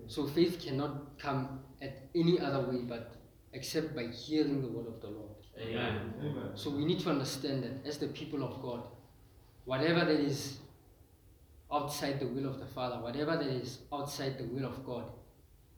[0.08, 3.16] So faith cannot come at any other way but
[3.54, 5.38] except by hearing the word of the Lord.
[5.58, 6.14] Amen.
[6.20, 6.52] Amen.
[6.56, 8.84] So we need to understand that as the people of God,
[9.64, 10.58] whatever that is
[11.72, 15.06] outside the will of the Father, whatever that is outside the will of God,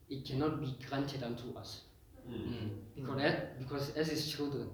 [0.10, 1.82] it cannot be granted unto us.
[2.32, 2.70] Mm.
[2.96, 4.70] Because, that, because as His children,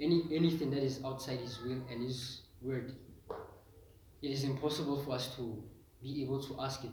[0.00, 2.92] any anything that is outside His will and His word,
[4.22, 5.62] it is impossible for us to
[6.02, 6.90] be able to ask it.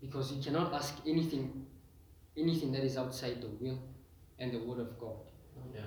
[0.00, 1.66] Because you cannot ask anything,
[2.36, 3.78] anything that is outside the will
[4.38, 5.16] and the word of God.
[5.74, 5.82] Yeah.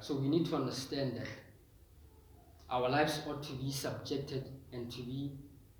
[0.00, 1.28] So we need to understand that
[2.68, 5.32] our lives ought to be subjected and to be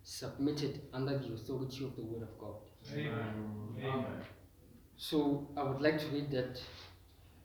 [0.02, 2.54] submitted under the authority of the Word of God.
[2.92, 3.74] Amen.
[3.82, 4.04] Amen.
[4.96, 6.60] So I would like to read that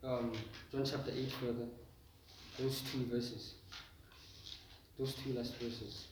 [0.03, 0.31] um,
[0.71, 1.65] John chapter 8 further,
[2.57, 3.55] those two verses,
[4.97, 6.05] those two last verses.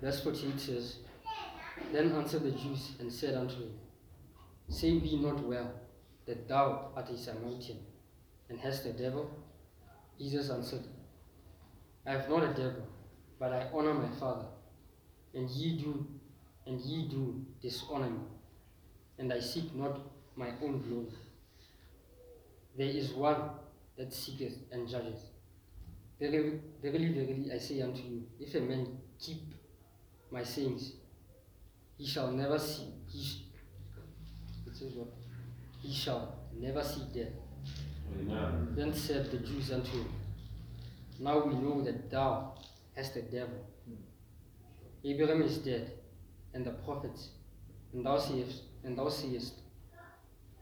[0.00, 0.96] Verse 14 says,
[1.92, 3.72] Then answered the Jews and said unto him,
[4.68, 5.72] Say we not well
[6.26, 7.78] that thou art a Samaritan,
[8.48, 9.30] and hast a devil?
[10.18, 10.84] Jesus answered,
[12.06, 12.86] I have not a devil,
[13.38, 14.46] but I honor my Father,
[15.34, 16.06] and ye do
[16.66, 18.20] and ye do dishonor me,
[19.18, 20.00] and I seek not
[20.34, 21.12] my own glory.
[22.76, 23.50] There is one
[23.96, 25.22] that seeketh and judgeth.
[26.20, 29.42] Verily, verily, verily, I say unto you, if a man keep
[30.30, 30.92] my sayings,
[31.96, 32.92] he shall never see.
[33.08, 33.42] He, sh-?
[35.82, 37.32] He shall never see death.
[38.20, 38.74] Amen.
[38.76, 40.08] Then said the Jews unto him,
[41.18, 42.54] Now we know that thou
[42.94, 43.66] hast a devil.
[45.04, 45.92] Abraham is dead,
[46.52, 47.28] and the prophets,
[47.92, 49.54] and thou sayest, and thou sayest,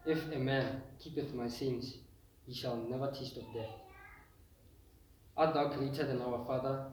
[0.05, 1.95] If a man keepeth my sayings,
[2.47, 3.71] he shall never taste of death.
[5.37, 6.87] Art thou greater than our father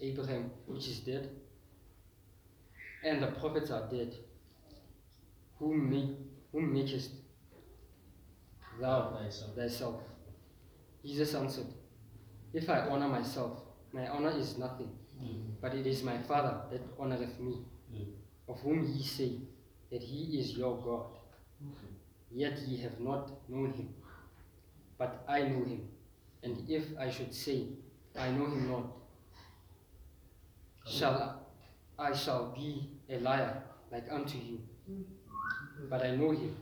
[0.00, 1.30] Abraham, which is dead?
[3.04, 4.14] And the prophets are dead.
[5.58, 6.16] Whom, make,
[6.52, 7.10] whom makest
[8.80, 9.16] thou
[9.54, 10.00] Thyself.
[11.04, 11.66] Jesus answered,
[12.52, 13.62] If I honor myself,
[13.92, 14.90] my honor is nothing,
[15.22, 15.54] Mm.
[15.62, 18.12] but it is my Father that honoreth me, Mm.
[18.48, 19.40] of whom ye say
[19.90, 21.06] that he is your God.
[22.30, 23.94] Yet ye have not known him,
[24.98, 25.88] but I know him.
[26.42, 27.68] And if I should say,
[28.14, 28.84] I know him not,
[30.84, 31.14] shall
[31.98, 34.60] I, I shall be a liar like unto you.
[35.88, 36.56] But I know him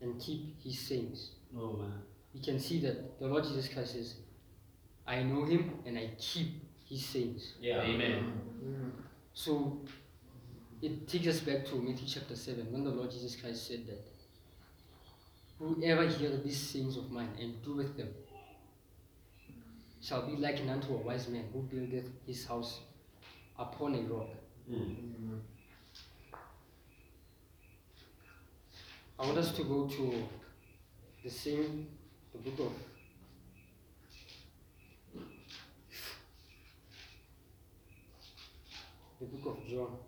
[0.00, 1.30] and keep his sayings.
[1.56, 1.92] Oh man.
[2.34, 4.14] we can see that the Lord Jesus Christ says,
[5.06, 7.54] I know him and I keep his sayings.
[7.60, 7.82] Yeah.
[7.82, 8.32] Amen.
[9.34, 9.80] So
[10.82, 14.04] it takes us back to Matthew chapter 7 when the Lord Jesus Christ said that
[15.58, 18.08] whoever heareth these sayings of mine and doeth them
[20.00, 22.80] shall be likened unto a wise man who buildeth his house
[23.58, 24.28] upon a rock.
[24.70, 25.40] Mm.
[29.20, 30.14] I want us to go to
[31.22, 31.88] the same,
[32.32, 32.72] the book of
[39.20, 39.98] the book of John.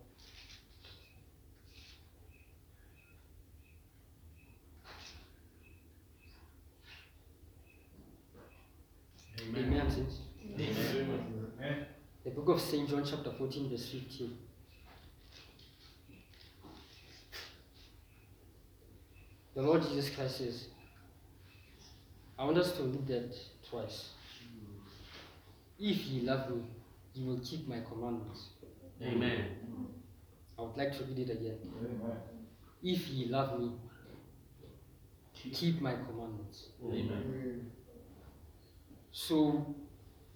[9.42, 9.64] Amen.
[9.74, 10.06] Amen.
[11.60, 11.86] Amen.
[12.24, 12.88] The book of St.
[12.88, 14.51] John, chapter 14, verse 15.
[19.54, 20.66] The Lord Jesus Christ says,
[22.38, 23.36] I want us to read that
[23.68, 24.10] twice.
[25.78, 26.62] If ye love me,
[27.14, 28.48] you will keep my commandments.
[29.02, 29.44] Amen.
[30.58, 31.58] I would like to read it again.
[31.78, 32.16] Amen.
[32.82, 33.72] If ye love me,
[35.34, 36.68] keep my commandments.
[36.84, 37.70] Amen.
[39.10, 39.74] So,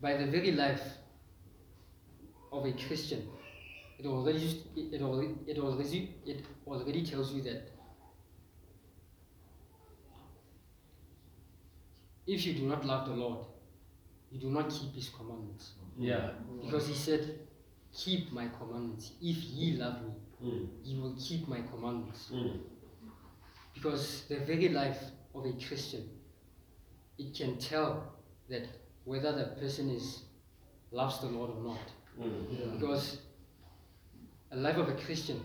[0.00, 0.82] by the very life
[2.52, 3.26] of a Christian,
[3.98, 7.75] it already it already it already it already tells you that
[12.26, 13.46] if you do not love the Lord,
[14.30, 15.72] you do not keep his commandments.
[15.98, 16.30] Yeah.
[16.64, 17.38] Because he said,
[17.94, 19.12] Keep my commandments.
[19.22, 20.12] If ye love me,
[20.44, 20.68] Mm.
[20.84, 22.28] ye will keep my commandments.
[22.30, 22.60] Mm.
[23.72, 25.02] Because the very life
[25.34, 26.06] of a Christian,
[27.18, 28.12] it can tell
[28.50, 28.68] that
[29.04, 30.24] whether the person is
[30.92, 31.90] loves the Lord or not.
[32.20, 32.78] Mm.
[32.78, 33.18] Because
[34.52, 35.40] a life of a Christian,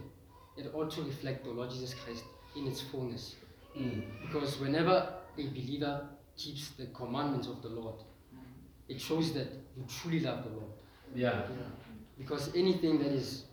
[0.57, 2.23] it ought to reflect the Lord Jesus Christ
[2.57, 3.35] in its fullness.
[3.77, 4.03] Mm.
[4.23, 7.95] Because whenever a believer keeps the commandments of the Lord,
[8.87, 10.71] it shows that you truly love the Lord.
[11.15, 11.43] Yeah.
[12.17, 13.45] Because anything that is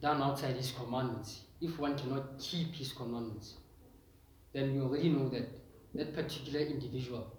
[0.00, 3.54] done outside his commandments, if one cannot keep his commandments,
[4.52, 5.48] then we already know that
[5.94, 7.32] that particular individual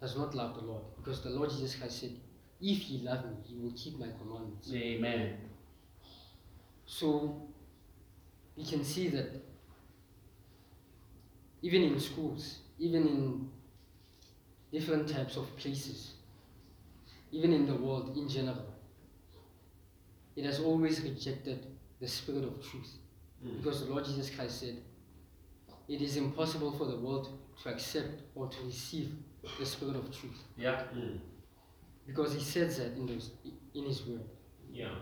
[0.00, 0.82] does not love the Lord.
[0.96, 2.12] Because the Lord Jesus Christ said,
[2.60, 4.70] If ye love me, ye will keep my commandments.
[4.72, 5.36] Amen.
[6.86, 7.48] So
[8.56, 9.42] we can see that
[11.62, 13.50] even in schools, even in
[14.72, 16.14] different types of places,
[17.30, 18.66] even in the world in general,
[20.36, 21.66] it has always rejected
[22.00, 22.90] the spirit of truth.
[23.44, 23.58] Mm.
[23.58, 24.76] Because the Lord Jesus Christ said,
[25.88, 29.12] It is impossible for the world to accept or to receive
[29.58, 30.42] the spirit of truth.
[30.56, 30.82] Yeah.
[30.96, 31.18] Mm.
[32.06, 33.30] Because He says that in, those,
[33.74, 34.24] in His word.
[34.72, 34.94] Yeah.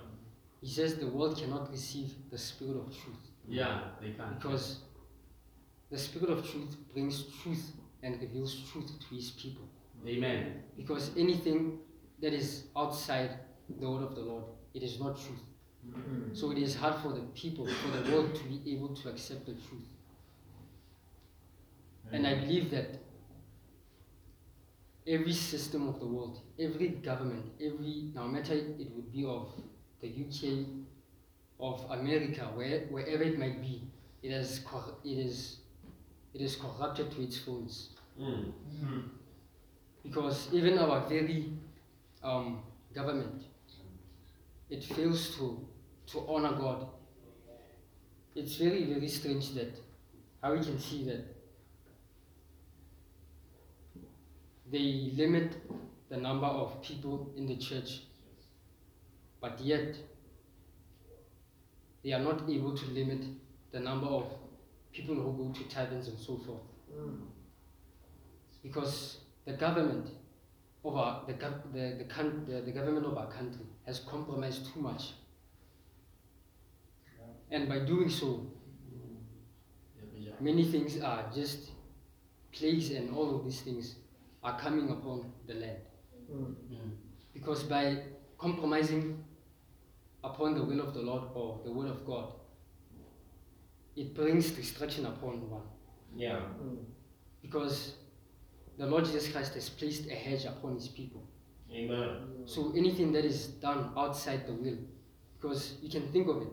[0.61, 3.31] He says the world cannot receive the spirit of truth.
[3.49, 3.81] Yeah.
[4.01, 4.39] They can't.
[4.41, 4.79] Because
[5.93, 9.69] the Spirit of truth brings truth and reveals truth to His people.
[10.07, 10.63] Amen.
[10.77, 11.79] Because anything
[12.21, 13.31] that is outside
[13.79, 15.45] the word of the Lord, it is not truth.
[15.87, 16.35] Mm-hmm.
[16.35, 19.47] So it is hard for the people, for the world to be able to accept
[19.47, 19.89] the truth.
[22.11, 23.01] And I believe that
[25.07, 29.53] every system of the world, every government, every, no matter it would be of
[30.01, 30.67] the UK,
[31.61, 33.83] of America, where, wherever it might be,
[34.23, 34.65] it is,
[35.05, 35.59] it is,
[36.35, 37.91] it is corrupted to its fullness.
[38.21, 38.53] Mm.
[40.03, 41.53] Because even our very
[42.23, 42.63] um,
[42.95, 43.45] government,
[44.71, 45.67] it fails to,
[46.07, 46.87] to honor God.
[48.35, 49.79] It's very, very strange that
[50.43, 51.25] how we can see that
[54.71, 55.55] they limit
[56.09, 58.01] the number of people in the church,
[59.41, 59.95] but yet
[62.03, 63.23] they are not able to limit
[63.71, 64.25] the number of
[64.93, 66.61] people who go to taverns and so forth.
[68.63, 70.09] Because the government
[70.85, 74.81] of our, the, gov- the, the, the, the government of our country has compromised too
[74.81, 75.13] much.
[77.51, 78.47] And by doing so,
[80.41, 81.71] many things are just
[82.53, 83.97] plagues and all of these things
[84.43, 85.79] are coming upon the land.
[86.33, 86.55] Mm.
[87.33, 87.99] Because by
[88.39, 89.23] compromising
[90.25, 92.33] upon the will of the Lord or the will of God,
[93.97, 95.63] it brings destruction upon one.
[96.15, 96.41] Yeah.
[97.41, 97.95] Because
[98.79, 101.23] the Lord Jesus Christ has placed a hedge upon his people.
[101.71, 102.45] Amen.
[102.47, 104.79] So anything that is done outside the will,
[105.41, 106.49] because you can think of it,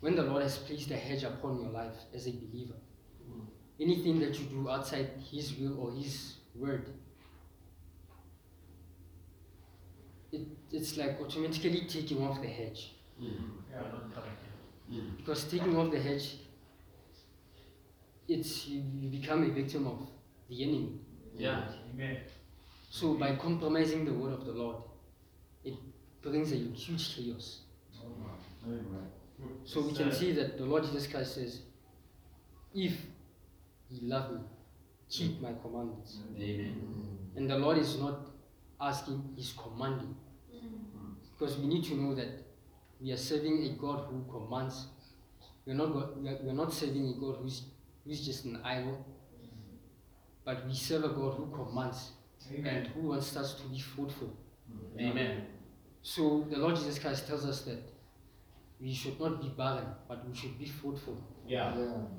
[0.00, 2.74] when the Lord has placed a hedge upon your life as a believer,
[3.80, 6.90] anything that you do outside His will or His word,
[10.32, 12.94] it, it's like automatically taking off the hedge.
[13.20, 13.32] Mm.
[13.70, 13.82] Yeah.
[14.92, 15.16] Mm.
[15.16, 16.36] Because taking off the hedge,
[18.28, 19.98] it's you, you become a victim of
[20.48, 21.00] the enemy.
[21.36, 21.62] Yeah.
[21.92, 22.18] Amen.
[22.90, 24.76] So by compromising the word of the Lord,
[25.64, 25.74] it
[26.22, 27.60] brings a huge chaos.
[29.64, 31.60] So we can see that the Lord Jesus Christ says,
[32.74, 32.94] If
[33.90, 34.40] ye love me,
[35.10, 36.18] keep my commandments.
[36.36, 37.18] Amen.
[37.36, 38.20] And the Lord is not
[38.80, 40.16] asking, He's commanding.
[41.38, 42.45] Because we need to know that
[43.00, 44.86] we are serving a God who commands.
[45.66, 47.62] We're not, go- we are, we are not serving a God who's,
[48.04, 49.04] who's just an idol,
[50.44, 52.12] but we serve a God who commands
[52.64, 54.32] and who wants us to be fruitful.
[55.00, 55.42] Amen.
[56.02, 57.82] So the Lord Jesus Christ tells us that
[58.80, 61.16] we should not be barren, but we should be fruitful
[61.46, 61.74] Yeah.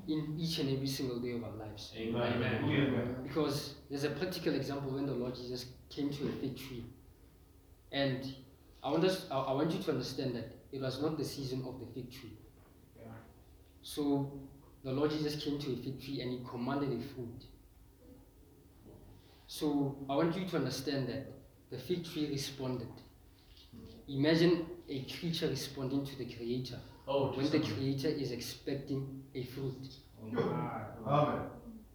[0.08, 1.94] in each and every single day of our lives.
[1.96, 2.34] Amen.
[2.34, 2.54] Amen.
[2.64, 3.16] Hallelujah.
[3.24, 6.86] Because there's a practical example when the Lord Jesus came to a fig tree.
[7.92, 8.36] And
[8.84, 11.64] I want, us, I, I want you to understand that it was not the season
[11.68, 12.38] of the fig tree.
[13.00, 13.06] Yeah.
[13.82, 14.32] So
[14.84, 17.44] the Lord Jesus came to a fig tree and he commanded a fruit.
[19.48, 21.32] So I want you to understand that
[21.72, 22.88] the fig tree responded.
[24.10, 29.88] Imagine a creature responding to the Creator Oh, when the Creator is expecting a fruit.
[30.22, 31.50] Amen.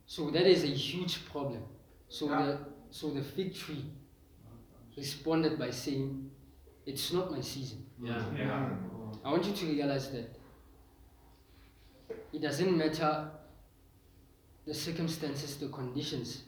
[0.06, 1.62] So that is a huge problem.
[2.08, 2.46] So Yeah.
[2.46, 2.58] the
[2.90, 3.84] so the fig tree
[4.96, 6.30] responded by saying,
[6.86, 7.86] It's not my season.
[8.02, 8.22] Yeah.
[8.36, 8.70] Yeah.
[9.24, 10.36] I want you to realize that
[12.32, 13.30] it doesn't matter
[14.66, 16.44] the circumstances, the conditions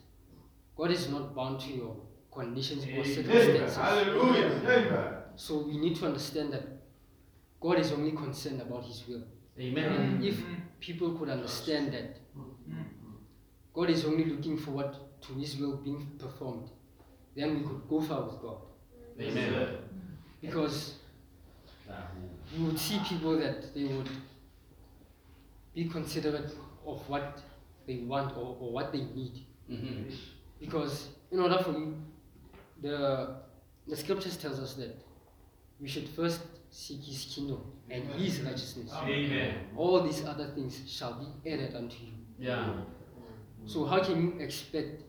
[0.77, 1.97] God is not bound to your
[2.33, 3.05] conditions or Amen.
[3.05, 3.77] circumstances.
[3.77, 4.47] Hallelujah.
[4.47, 5.09] Amen.
[5.37, 6.63] So we need to understand that
[7.61, 9.23] God is only concerned about His will.
[9.59, 9.85] Amen.
[9.85, 10.55] And if mm-hmm.
[10.81, 12.83] people could understand that mm-hmm.
[13.73, 16.71] God is only looking forward to His will being performed,
[17.37, 18.59] then we could go far with God.
[19.21, 19.79] Amen.
[20.47, 20.95] Because
[22.57, 24.09] you would see people that they would
[25.75, 26.53] be considerate
[26.87, 27.41] of what
[27.87, 29.45] they want or, or what they need.
[29.71, 30.13] Mhm.
[30.61, 31.97] Because in order for you,
[32.83, 33.37] the
[33.89, 34.95] the scriptures tells us that
[35.81, 36.41] we should first
[36.71, 38.93] seek His kingdom and His righteousness.
[38.93, 39.55] Amen.
[39.77, 42.13] All these other things shall be added unto you.
[42.39, 42.75] Yeah.
[43.67, 45.03] So how can you expect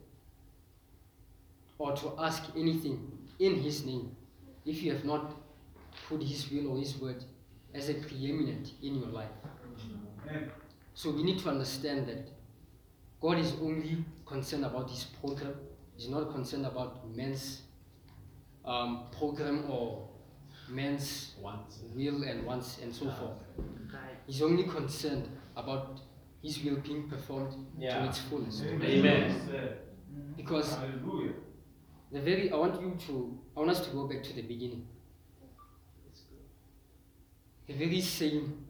[1.78, 4.15] or to ask anything in His name
[4.66, 5.32] if you have not
[6.10, 7.24] put His will or His word
[7.74, 9.30] as a preeminent in your life?
[10.94, 12.30] So we need to understand that
[13.22, 15.56] God is only concerned about His program.
[15.98, 17.62] He's not concerned about man's
[18.64, 20.10] um, program or
[20.70, 21.80] man's Once.
[21.94, 23.44] will and wants and so forth.
[24.26, 26.00] He's only concerned about
[26.42, 28.64] His will being performed to its fullest.
[28.64, 29.42] Amen.
[30.36, 31.34] Because Hallelujah.
[32.12, 34.88] The very I want you to I want us to go back to the beginning.
[37.68, 38.66] The very same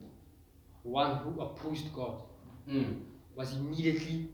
[0.82, 2.22] one who opposed God
[2.68, 3.02] Mm.
[3.36, 4.28] was immediately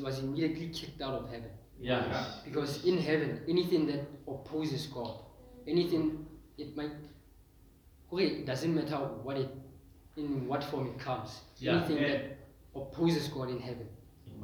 [0.00, 1.50] was immediately kicked out of heaven.
[1.78, 2.24] Yeah.
[2.44, 5.18] Because in heaven, anything that opposes God,
[5.66, 6.92] anything it might
[8.12, 9.50] okay, it doesn't matter what it
[10.16, 11.40] in what form it comes.
[11.58, 11.78] Yeah.
[11.78, 12.08] Anything Yeah.
[12.08, 12.38] that
[12.74, 13.88] opposes God in heaven,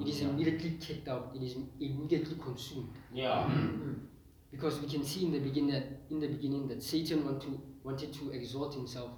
[0.01, 2.91] it is immediately kicked out, it is immediately consumed.
[3.13, 3.49] Yeah.
[3.49, 3.81] Mm.
[3.81, 3.99] Mm.
[4.51, 7.61] Because we can see in the beginning that in the beginning that Satan want to,
[7.85, 9.11] wanted to exalt himself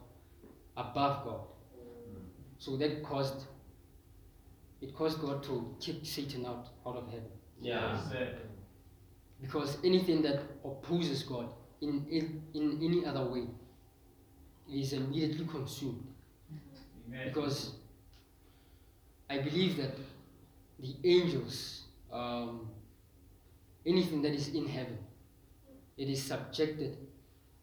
[0.76, 1.40] above God.
[1.76, 2.22] Mm.
[2.58, 3.44] So that caused
[4.80, 7.30] it caused God to kick Satan out out of heaven.
[7.60, 8.00] Yeah.
[9.40, 11.48] Because anything that opposes God
[11.80, 13.44] in in, in any other way
[14.72, 16.06] is immediately consumed.
[17.08, 17.28] Amen.
[17.28, 17.72] Because
[19.28, 19.94] I believe that
[20.80, 22.68] the angels, um,
[23.86, 24.98] anything that is in heaven,
[25.96, 26.96] it is subjected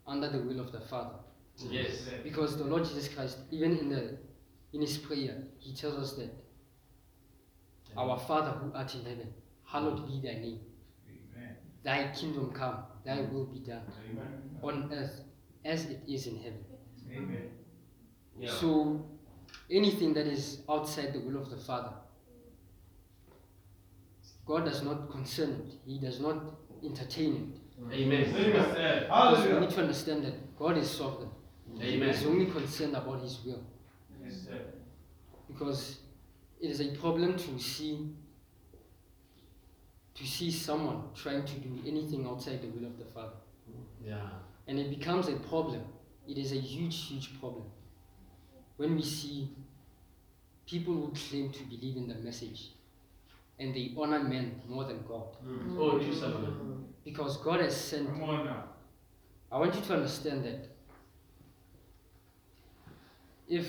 [0.06, 1.16] under the will of the Father.
[1.70, 2.08] Yes.
[2.24, 4.18] Because the Lord Jesus Christ, even in the
[4.74, 6.34] in his prayer, he tells us that
[7.96, 9.34] our Father who art in heaven,
[9.66, 10.60] hallowed be thy name.
[11.08, 11.56] Amen.
[11.84, 14.60] Thy kingdom come, thy will be done Amen.
[14.62, 15.22] on earth
[15.66, 16.64] as it is in heaven.
[17.12, 17.50] Amen.
[18.40, 18.52] Yeah.
[18.52, 19.04] So
[19.72, 21.94] anything that is outside the will of the Father,
[24.48, 25.74] God does not concern it.
[25.86, 26.38] He does not
[26.84, 27.94] entertain it.
[27.94, 28.34] Amen.
[28.34, 29.02] Amen.
[29.02, 31.30] Because we need to understand that God is sovereign.
[31.80, 32.10] He Amen.
[32.10, 33.62] is only concerned about his will.
[34.24, 34.48] Yes.
[35.48, 36.00] Because
[36.60, 38.10] it is a problem to see
[40.16, 43.36] to see someone trying to do anything outside the will of the Father.
[44.04, 44.18] Yeah.
[44.68, 45.84] And it becomes a problem.
[46.28, 47.66] It is a huge, huge problem.
[48.78, 49.50] When we see
[50.66, 52.72] people who claim to believe in the message
[53.60, 55.36] and they honor men more than God.
[55.78, 56.86] Oh, true Solomon.
[57.04, 58.64] Because God has sent, Come on now.
[59.52, 60.68] I want you to understand that
[63.48, 63.66] if,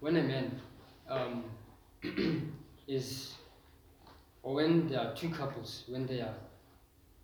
[0.00, 0.60] when a man
[1.08, 1.44] um,
[2.86, 3.34] is,
[4.42, 6.34] or when there are two couples, when they are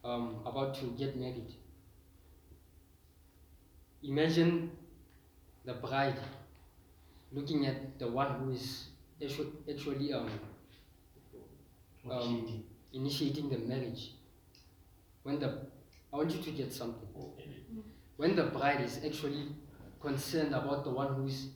[0.05, 1.53] um, about to get married,
[4.03, 4.71] imagine
[5.65, 6.19] the bride
[7.33, 8.87] looking at the one who is
[9.23, 10.31] actu- actually um,
[12.11, 14.13] um, initiating the marriage.
[15.23, 15.67] When the,
[16.13, 17.09] I want you to get something.
[18.17, 19.49] When the bride is actually
[20.01, 21.49] concerned about the one who is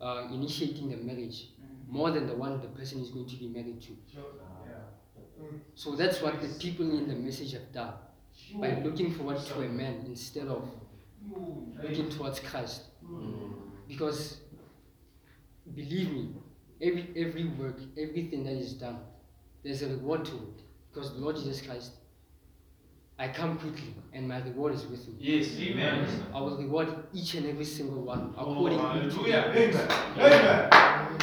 [0.00, 1.48] uh, initiating the marriage
[1.88, 3.96] more than the one the person is going to be married to.
[5.74, 7.94] So that's what the people in the message have done.
[8.54, 10.68] By looking forward to a man instead of
[11.82, 12.82] looking towards Christ.
[13.04, 13.52] Mm.
[13.88, 14.38] Because
[15.74, 16.34] believe me,
[16.80, 18.98] every every work, everything that is done,
[19.62, 20.62] there's a reward to it.
[20.92, 21.92] Because the Lord Jesus Christ,
[23.18, 25.14] I come quickly and my reward is with me.
[25.18, 25.48] Yes.
[25.60, 26.08] Amen.
[26.34, 29.52] I will reward each and every single one Oh, according to hallelujah.
[29.52, 29.88] their Amen.
[30.16, 31.18] Amen.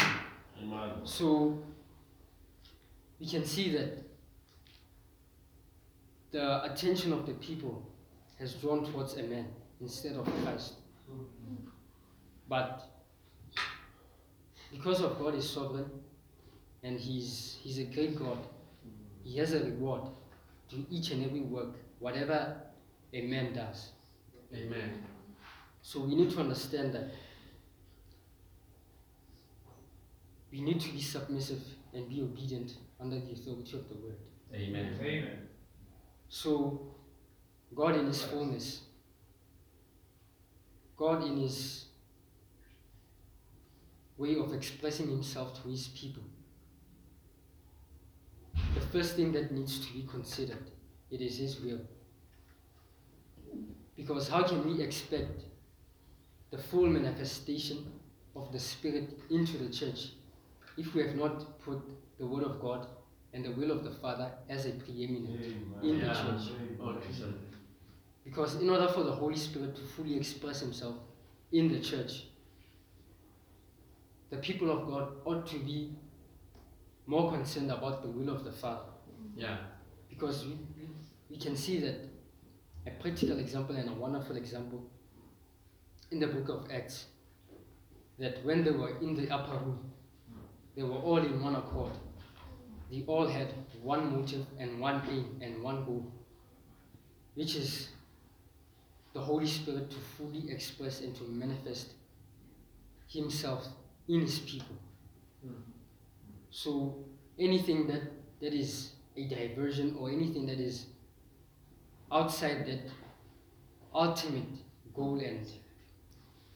[0.63, 0.91] Amen.
[1.05, 1.57] So
[3.19, 4.03] we can see that
[6.31, 7.83] the attention of the people
[8.39, 9.47] has drawn towards a man
[9.81, 10.73] instead of Christ.
[12.47, 12.83] But
[14.71, 15.89] because of God is sovereign
[16.83, 18.39] and he's he's a great God,
[19.23, 20.03] he has a reward
[20.69, 22.55] to each and every work, whatever
[23.13, 23.91] a man does.
[24.53, 25.03] Amen.
[25.81, 27.11] So we need to understand that
[30.51, 31.61] we need to be submissive
[31.93, 34.17] and be obedient under the authority of the word.
[34.53, 34.97] Amen.
[34.99, 35.47] Amen.
[36.29, 36.95] So,
[37.75, 38.81] God in His fullness,
[40.95, 41.85] God in His
[44.17, 46.23] way of expressing Himself to His people,
[48.75, 50.71] the first thing that needs to be considered,
[51.11, 51.79] it is His will.
[53.95, 55.43] Because how can we expect
[56.51, 57.91] the full manifestation
[58.35, 60.11] of the Spirit into the church
[60.77, 61.81] if we have not put
[62.19, 62.87] the Word of God
[63.33, 65.41] and the will of the Father as a preeminent
[65.83, 66.51] in the church?
[67.11, 67.33] Son.
[68.23, 70.95] Because in order for the Holy Spirit to fully express Himself
[71.51, 72.25] in the church,
[74.29, 75.95] the people of God ought to be
[77.07, 78.91] more concerned about the will of the Father.
[79.35, 79.57] Yeah.
[80.09, 80.57] Because we,
[81.29, 81.95] we, can see that
[82.85, 84.83] a practical example and a wonderful example
[86.11, 87.05] in the book of Acts
[88.19, 89.91] that when they were in the upper room,
[90.75, 91.91] they were all in one accord.
[92.91, 96.11] They all had one motive and one aim and one goal,
[97.35, 97.89] which is
[99.13, 101.93] the Holy Spirit to fully express and to manifest
[103.07, 103.67] Himself
[104.07, 104.75] in His people.
[105.43, 105.76] Hmm.
[106.57, 106.95] So
[107.37, 108.01] anything that,
[108.41, 110.87] that is a diversion or anything that is
[112.11, 112.79] outside that
[113.93, 114.49] ultimate
[114.95, 115.45] goal and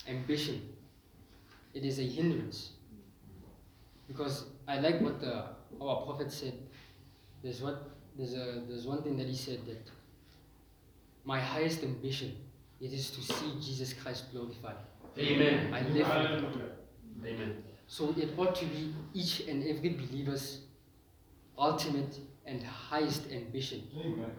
[0.07, 0.69] ambition,
[1.75, 2.71] it is a hindrance.
[4.07, 5.45] Because I like what the,
[5.79, 6.55] our prophet said.
[7.43, 9.87] There's what there's a there's one thing that he said that
[11.25, 12.35] my highest ambition
[12.79, 14.77] it is to see Jesus Christ glorified.
[15.17, 15.71] Amen.
[15.71, 16.25] I live for him.
[16.25, 16.71] Hallelujah.
[17.25, 17.63] Amen.
[17.91, 20.61] So it ought to be each and every believer's
[21.57, 24.31] ultimate and highest ambition Amen.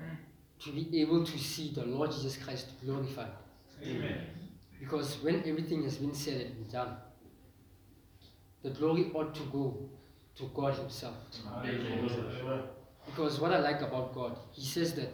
[0.60, 3.32] to be able to see the Lord Jesus Christ glorified.
[3.84, 4.22] Amen.
[4.80, 6.96] Because when everything has been said and done,
[8.62, 9.90] the glory ought to go
[10.36, 11.16] to God Himself.
[11.44, 12.62] Hallelujah.
[13.04, 15.12] Because what I like about God, He says that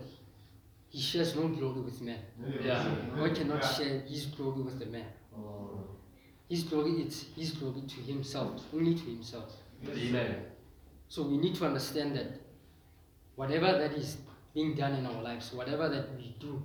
[0.90, 2.20] He shares no glory with man.
[2.62, 2.88] Yeah.
[3.16, 5.06] God cannot share His glory with the man.
[5.36, 5.87] Oh.
[6.48, 9.56] His glory is His glory to Himself, only to Himself.
[9.88, 10.36] Amen.
[11.08, 12.40] So we need to understand that
[13.36, 14.18] whatever that is
[14.54, 16.62] being done in our lives, whatever that we do,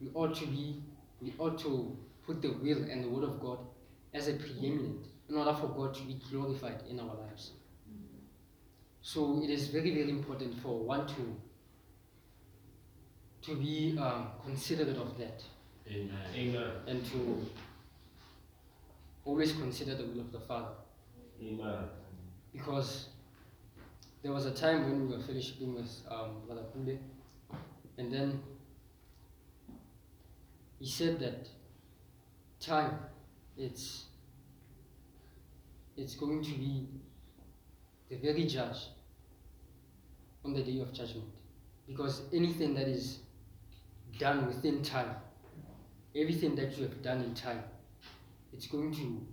[0.00, 0.82] we ought to be,
[1.20, 3.58] we ought to put the will and the word of God
[4.12, 7.52] as a preeminent in order for God to be glorified in our lives.
[9.02, 11.36] So it is very, very important for one to
[13.42, 15.42] to be um, considerate of that
[15.90, 16.10] Amen.
[16.34, 16.70] Amen.
[16.86, 17.44] and to
[19.24, 20.74] always consider the will of the Father.
[21.42, 21.84] Amen.
[22.52, 23.08] because
[24.22, 26.98] there was a time when we were fellowshipping with um, Brother Pule,
[27.98, 28.40] and then
[30.78, 31.48] he said that
[32.60, 32.98] time
[33.56, 34.04] it's
[35.96, 36.88] it's going to be
[38.08, 38.88] the very judge
[40.44, 41.28] on the day of judgment
[41.86, 43.18] because anything that is
[44.18, 45.14] done within time
[46.16, 47.62] everything that you have done in time
[48.54, 49.26] it's going to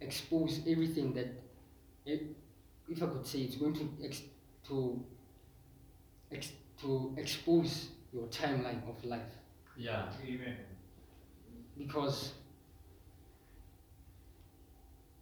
[0.00, 1.26] expose everything that
[2.04, 2.22] it,
[2.88, 4.22] if I could say it's going to ex,
[4.68, 5.02] to
[6.30, 9.32] ex, to expose your timeline of life
[9.76, 10.06] Yeah.
[10.24, 10.56] Amen.
[11.76, 12.32] because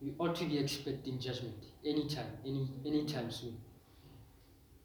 [0.02, 3.56] we ought to be expecting judgment anytime, any anytime soon.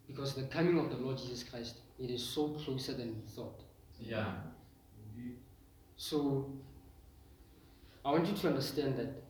[0.07, 3.59] Because the coming of the Lord Jesus Christ, it is so closer than we thought.
[3.99, 4.31] Yeah.
[5.97, 6.49] So
[8.05, 9.23] I want you to understand that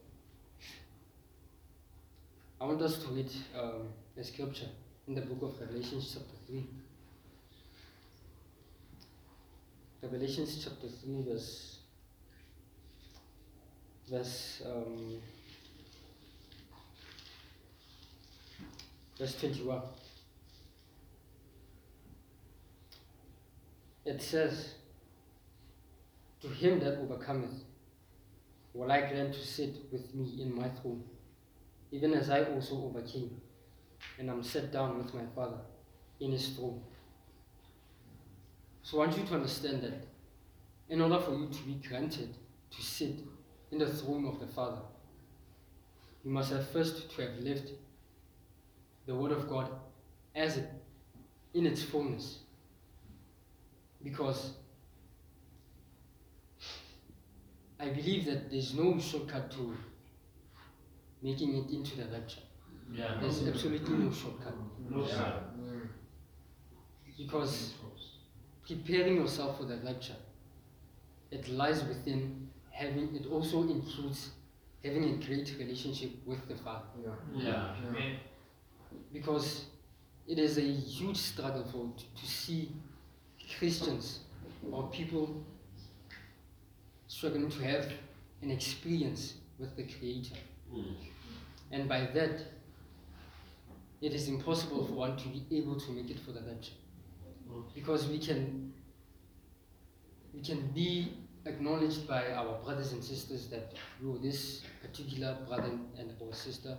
[2.61, 4.67] I want us to read um, a scripture
[5.07, 6.67] in the book of Revelation, chapter 3.
[10.03, 11.79] Revelations chapter 3, verse,
[14.09, 15.17] verse, um,
[19.17, 19.81] verse 21.
[24.05, 24.75] It says,
[26.41, 27.63] To him that overcometh,
[28.79, 31.03] will I grant to sit with me in my throne,
[31.91, 33.41] even as I also overcame,
[34.17, 35.57] and am set down with my Father
[36.21, 36.81] in his throne.
[38.81, 40.07] So I want you to understand that
[40.87, 42.33] in order for you to be granted
[42.71, 43.15] to sit
[43.69, 44.81] in the throne of the Father,
[46.23, 47.71] you must have first to have lived
[49.05, 49.69] the Word of God
[50.33, 50.69] as it
[51.53, 52.39] in its fullness.
[54.01, 54.53] Because
[57.79, 59.75] I believe that there's no shortcut to
[61.21, 62.41] making it into the rapture.
[62.91, 63.17] Yeah.
[63.21, 64.53] There's absolutely no shortcut.
[64.89, 65.41] No, sir.
[67.17, 67.73] Because
[68.65, 70.15] preparing yourself for the rapture,
[71.31, 74.29] it lies within having, it also includes
[74.83, 76.85] having a great relationship with the Father.
[77.35, 77.75] Yeah.
[77.87, 78.17] Amen.
[79.13, 79.65] Because
[80.27, 82.71] it is a huge struggle for to, to see
[83.57, 84.19] Christians
[84.71, 85.43] or people
[87.09, 87.91] struggling to have
[88.41, 90.35] an experience with the Creator.
[90.73, 90.95] Mm.
[91.71, 92.39] And by that,
[94.01, 96.71] it is impossible for one to be able to make it for the rapture.
[97.73, 98.71] Because we can
[100.33, 101.11] we can be
[101.47, 106.77] acknowledged by our brothers and sisters that yo, this particular brother and or sister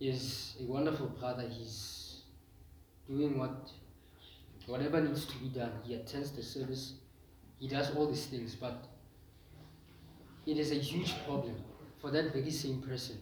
[0.00, 1.48] is a wonderful brother.
[1.48, 2.20] He's
[3.08, 3.70] doing what
[4.66, 5.72] whatever needs to be done.
[5.82, 6.94] He attends the service,
[7.58, 8.84] he does all these things, but
[10.46, 11.54] it is a huge problem
[12.00, 13.16] for that very same person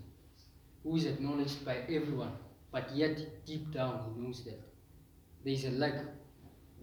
[0.82, 2.32] who is acknowledged by everyone,
[2.72, 4.60] but yet deep down he knows that
[5.44, 5.94] there is a lack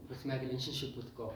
[0.07, 1.33] with my relationship with God.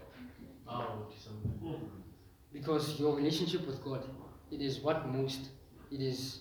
[2.51, 4.03] Because your relationship with God,
[4.51, 5.49] it is what most,
[5.91, 6.39] it is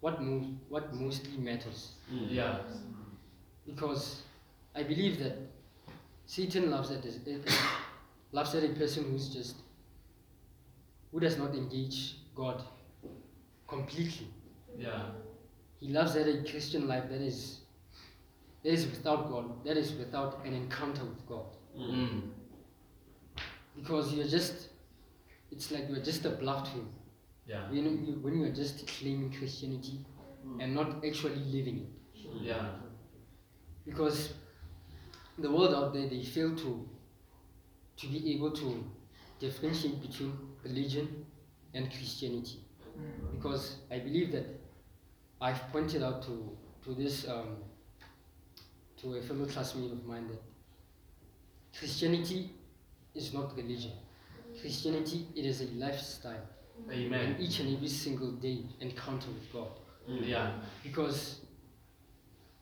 [0.00, 1.92] what most, what mostly matters.
[2.10, 2.58] Yeah.
[3.66, 4.22] Because
[4.74, 5.36] I believe that
[6.26, 7.04] Satan loves that
[8.32, 9.56] loves that a person who's just
[11.12, 12.62] who does not engage God
[13.66, 14.28] completely.
[14.76, 15.02] Yeah.
[15.80, 17.60] He loves that a Christian life that is
[18.64, 21.46] that is without God, that is without an encounter with God.
[21.78, 22.22] Mm.
[23.76, 24.68] Because you're just
[25.50, 26.88] it's like you're just a bluff to him.
[27.46, 27.70] Yeah.
[27.70, 30.04] You know, you, when you're just claiming Christianity
[30.60, 32.28] and not actually living it.
[32.40, 32.66] Yeah.
[33.84, 34.34] Because
[35.38, 36.88] the world out there they fail to
[37.96, 38.84] to be able to
[39.40, 40.32] differentiate between
[40.64, 41.24] religion
[41.74, 42.60] and Christianity.
[43.32, 44.46] Because I believe that
[45.40, 47.56] I've pointed out to to this um,
[49.00, 50.42] to a fellow classmate of mine that
[51.78, 52.50] Christianity
[53.14, 53.92] is not religion.
[54.60, 56.42] Christianity it is a lifestyle,
[56.88, 57.36] an Amen.
[57.38, 59.68] each and every single day encounter with God.
[60.10, 60.26] Mm.
[60.28, 60.52] Yeah.
[60.82, 61.40] Because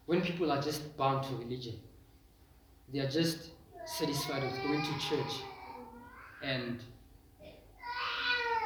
[0.05, 1.81] when people are just bound to religion,
[2.93, 3.51] they are just
[3.87, 5.41] satisfied with going to church
[6.43, 6.83] and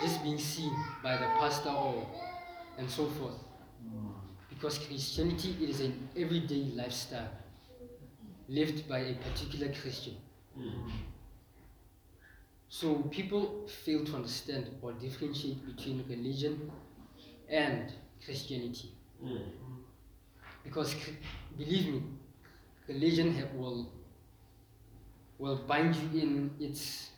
[0.02, 0.72] just being seen
[1.02, 2.06] by the pastor or
[2.78, 3.38] and so forth.
[4.48, 7.30] Because Christianity it is an everyday lifestyle
[8.48, 10.16] lived by a particular Christian.
[12.68, 16.70] So people fail to understand or differentiate between religion
[17.48, 17.92] and
[18.24, 18.92] Christianity.
[20.62, 20.94] Because
[21.56, 22.02] believe me
[22.86, 23.92] religion will
[25.38, 27.10] will bind you in its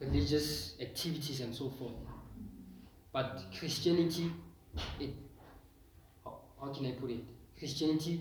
[0.00, 1.94] religious activities and so forth
[3.12, 4.30] but christianity
[5.00, 5.10] it
[6.24, 7.20] how, how can i put it
[7.58, 8.20] christianity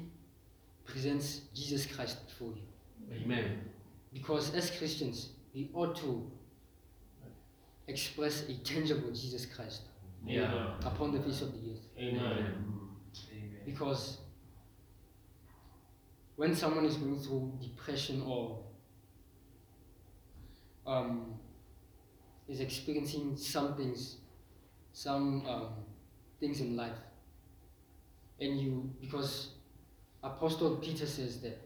[0.85, 3.59] presents jesus christ before you Amen.
[4.13, 6.31] because as christians we ought to
[7.87, 9.81] express a tangible jesus christ
[10.25, 10.75] Yeah.
[10.85, 12.55] upon the face of the earth Amen.
[13.65, 14.19] because
[16.35, 18.59] when someone is going through depression or
[20.87, 21.35] um,
[22.47, 24.17] is experiencing some things,
[24.93, 25.69] some um,
[26.39, 26.97] things in life,
[28.39, 29.49] and you, because
[30.23, 31.59] Apostle Peter says that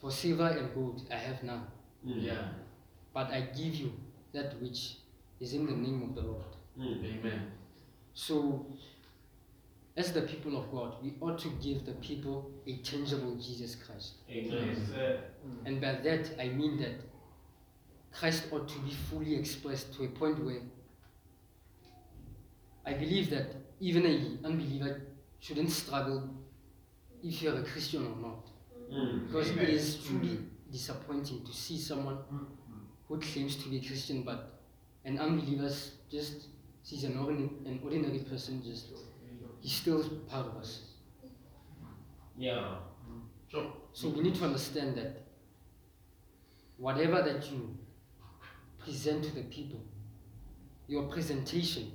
[0.00, 1.66] for silver and gold I have none,
[2.06, 2.22] Mm.
[2.22, 2.48] Yeah.
[3.12, 3.92] but I give you
[4.32, 4.98] that which
[5.40, 6.44] is in the name of the Lord.
[6.78, 7.04] Mm.
[7.18, 7.50] Amen.
[8.14, 8.66] So,
[9.96, 14.12] as the people of God, we ought to give the people a tangible Jesus Christ.
[14.30, 14.76] Amen.
[15.64, 17.00] And by that, I mean that
[18.12, 20.60] Christ ought to be fully expressed to a point where
[22.84, 25.02] I believe that even a unbeliever
[25.40, 26.28] shouldn't struggle
[27.22, 28.46] if you're a Christian or not.
[28.92, 29.26] Mm.
[29.26, 30.38] Because it is truly
[30.72, 32.18] disappointing to see someone
[33.06, 34.60] who claims to be a Christian but
[35.04, 35.70] an unbeliever
[36.10, 36.46] just
[36.82, 38.86] sees an ordinary, an ordinary person just
[39.60, 40.80] he's still part of us.
[42.36, 42.76] Yeah.
[43.50, 43.72] Sure.
[43.92, 45.22] So we need to understand that
[46.76, 47.76] whatever that you
[48.88, 49.80] present to the people,
[50.86, 51.92] your presentation,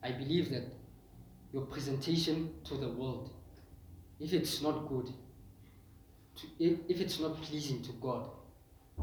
[0.00, 0.62] I believe that
[1.52, 3.30] your presentation to the world,
[4.20, 5.12] if it's not good,
[6.36, 8.30] to, if, if it's not pleasing to God,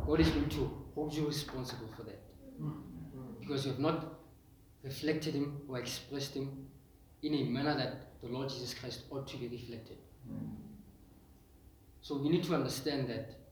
[0.06, 2.22] God is going to hold you responsible for that.
[3.42, 4.20] Because you have not
[4.82, 6.50] reflected Him or expressed Him
[7.24, 9.98] in a manner that the Lord Jesus Christ ought to be reflected.
[12.02, 13.43] So we need to understand that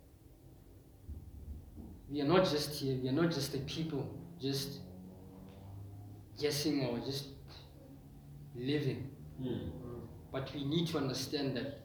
[2.11, 4.05] we are not just here, we are not just a people
[4.41, 4.79] just
[6.39, 7.27] guessing or just
[8.55, 9.09] living,
[9.41, 9.71] Mm.
[10.31, 11.79] but we need to understand that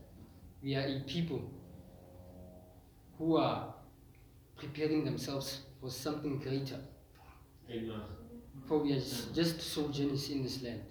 [0.63, 1.41] we are a people
[3.19, 3.75] who are
[4.57, 6.81] preparing themselves for something greater.
[7.71, 8.01] Amen.
[8.67, 9.01] For we are
[9.35, 10.83] just sojourners in this land.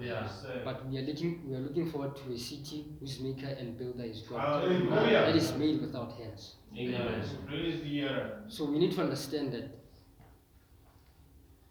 [0.00, 0.28] Yeah.
[0.64, 4.04] But we are looking we are looking forward to a city whose maker and builder
[4.04, 4.40] is God.
[4.40, 5.26] Hallelujah.
[5.26, 6.56] That is made without hands.
[6.76, 7.22] Amen.
[7.46, 8.08] Praise the
[8.48, 9.70] So we need to understand that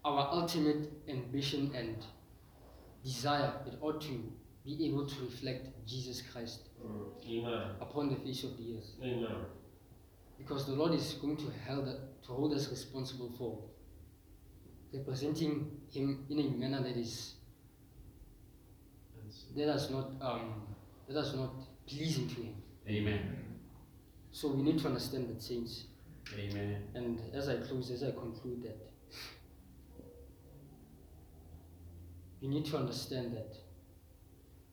[0.04, 1.96] our ultimate ambition and
[3.04, 4.32] desire it ought to
[4.64, 7.08] be able to reflect Jesus Christ Mm.
[7.28, 7.70] Amen.
[7.80, 8.90] upon the face of the earth.
[9.02, 9.36] Amen.
[10.38, 13.58] Because the Lord is going to held to hold us responsible for
[14.92, 17.34] representing him in a manner that is
[19.56, 20.62] that is not um,
[21.08, 21.52] that is not
[21.86, 22.54] pleasing to him.
[22.88, 23.20] Amen.
[24.32, 25.84] So we need to understand that saints.
[26.38, 26.82] Amen.
[26.94, 28.78] And as I close, as I conclude that,
[32.40, 33.56] we need to understand that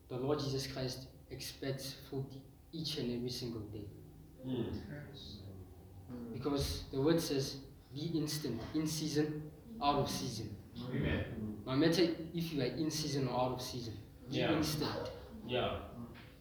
[0.10, 2.26] the Lord Jesus Christ expects food
[2.72, 3.86] each and every single day.
[4.46, 4.82] Mm.
[6.34, 7.58] Because the word says,
[7.94, 9.50] be instant, in season,
[9.82, 10.56] out of season.
[10.94, 11.24] Amen.
[11.66, 12.04] No matter
[12.34, 13.98] if you are in season or out of season,
[14.30, 14.52] Yeah.
[14.54, 15.12] instant
[15.48, 15.76] Yeah.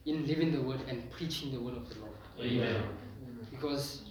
[0.05, 2.11] in living the word and preaching the word of the Lord.
[2.39, 2.83] Amen.
[3.51, 4.01] because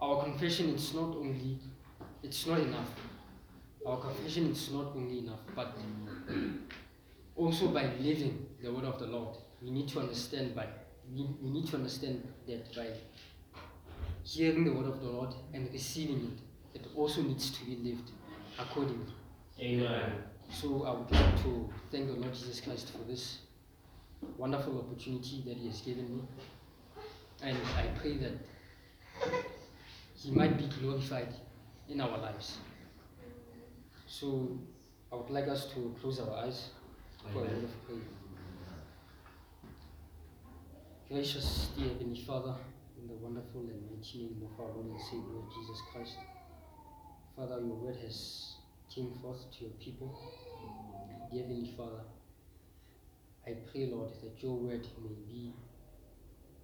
[0.00, 1.58] our confession is not only
[2.22, 2.88] it's not enough
[3.86, 5.74] our confession is not only enough but
[7.36, 10.66] also by living the word of the lord we need to understand by
[11.14, 12.88] we, we need to understand that by
[14.24, 16.20] hearing the word of the lord and receiving
[16.74, 18.10] it it also needs to be lived
[18.58, 19.12] accordingly
[19.60, 20.12] Amen.
[20.52, 23.38] So I would like to thank the Lord Jesus Christ for this
[24.36, 26.22] wonderful opportunity that He has given me.
[27.42, 28.32] And I pray that
[30.16, 31.28] He might be glorified
[31.88, 32.58] in our lives.
[34.06, 34.58] So
[35.12, 36.70] I would like us to close our eyes
[37.32, 37.64] for a word Amen.
[37.64, 38.00] of prayer.
[41.08, 42.54] Gracious dear Heavenly Father,
[43.00, 46.16] in the wonderful and mighty name of our Lord and Savior Jesus Christ,
[47.36, 48.54] Father, your word has
[48.94, 50.18] came forth to your people.
[51.30, 52.02] Dear Heavenly Father,
[53.46, 55.54] I pray, Lord, that your word may be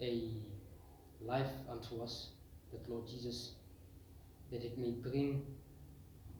[0.02, 2.30] a life unto us,
[2.72, 3.52] that Lord Jesus,
[4.50, 5.46] that it may bring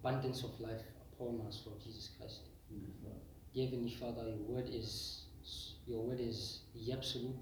[0.00, 0.82] abundance of life
[1.12, 2.40] upon us, Lord Jesus Christ.
[3.54, 5.22] Dear Heavenly Father, your word is
[5.86, 7.36] your word is the absolute.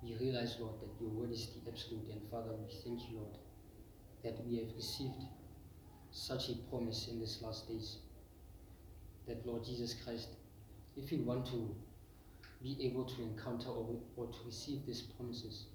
[0.00, 3.36] We realize, Lord, that your word is the absolute, and Father, we thank you, Lord,
[4.22, 5.24] that we have received
[6.14, 7.96] such a promise in these last days.
[9.26, 10.28] That Lord Jesus Christ,
[10.96, 11.74] if we want to
[12.62, 15.66] be able to encounter or, or to receive these promises,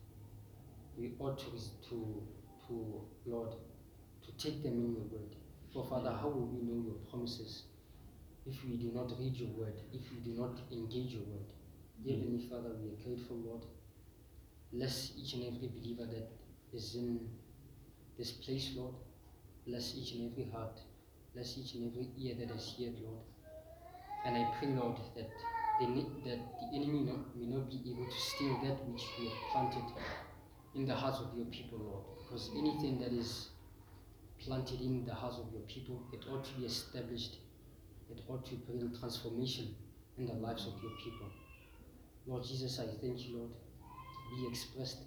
[0.97, 1.45] we ought to,
[1.89, 2.23] to,
[2.67, 3.53] to Lord,
[4.23, 5.35] to take them in your word.
[5.73, 7.63] For Father, how will we know your promises
[8.45, 11.51] if we do not read your word, if we do not engage your word?
[12.03, 13.65] Dear Heavenly Father, we are grateful, Lord.
[14.71, 16.29] Bless each and every believer that
[16.73, 17.27] is in
[18.17, 18.95] this place, Lord.
[19.69, 20.79] Bless each and every heart.
[21.35, 23.21] Bless each and every ear that is here, Lord.
[24.25, 25.29] And I pray, Lord, that
[25.79, 25.85] the,
[26.25, 29.93] that the enemy not, may not be able to steal that which we have planted
[30.73, 32.03] in the hearts of your people, Lord.
[32.17, 33.49] Because anything that is
[34.39, 37.37] planted in the hearts of your people, it ought to be established.
[38.09, 39.75] It ought to bring transformation
[40.17, 41.27] in the lives of your people.
[42.25, 43.51] Lord Jesus, I thank you, Lord.
[44.35, 45.03] Be expressed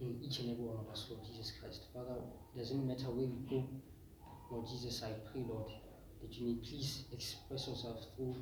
[0.00, 1.84] in each and every one of us, Lord Jesus Christ.
[1.94, 2.16] Father,
[2.54, 3.66] it doesn't matter where we go,
[4.54, 5.66] Lord Jesus, I pray, Lord,
[6.22, 8.36] that you may please express yourself through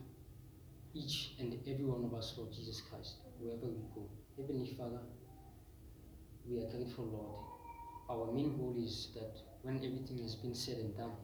[0.92, 4.10] each and every one of us, Lord Jesus Christ, wherever we go.
[4.36, 5.00] Heavenly Father,
[6.46, 7.32] we are grateful, Lord.
[8.10, 11.16] Our main goal is that when everything has been said and done,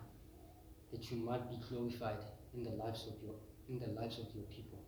[0.91, 2.25] that you might be glorified
[2.55, 3.35] in the lives of your
[3.69, 4.81] in the lives of your people.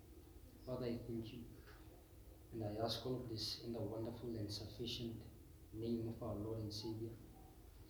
[0.67, 1.41] Father, I thank you.
[2.55, 5.13] And I ask all of this in the wonderful and sufficient
[5.75, 7.13] name of our Lord and Savior,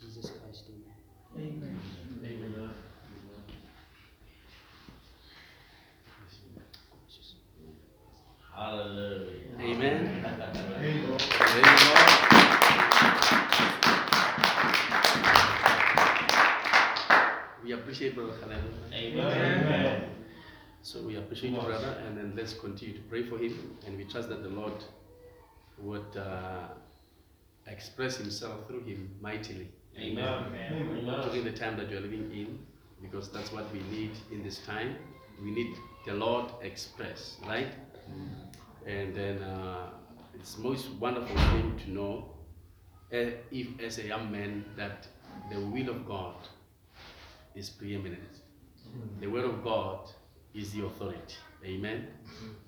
[0.01, 0.65] Jesus Christ.
[0.71, 1.00] Amen.
[1.37, 1.81] Amen.
[8.55, 9.41] Hallelujah.
[9.59, 10.23] Amen.
[10.25, 10.53] Amen.
[10.79, 11.23] Praise the Lord.
[17.65, 18.63] We appreciate Brother Khaled.
[18.93, 20.11] Amen.
[20.83, 24.05] So we appreciate you, brother, and then let's continue to pray for him, and we
[24.05, 24.85] trust that the Lord
[25.79, 26.69] would uh,
[27.67, 29.69] express Himself through him mightily.
[30.01, 30.45] Amen.
[30.71, 31.45] During Amen.
[31.45, 32.59] the time that you are living in,
[33.03, 34.97] because that's what we need in this time.
[35.43, 35.77] We need
[36.07, 37.73] the Lord express, right?
[38.87, 39.91] And then uh,
[40.35, 42.31] it's most wonderful thing to know,
[43.13, 45.07] uh, if as a young man, that
[45.51, 46.37] the will of God
[47.55, 48.41] is preeminent.
[49.21, 50.11] The word of God
[50.55, 51.37] is the authority.
[51.65, 52.09] Amen.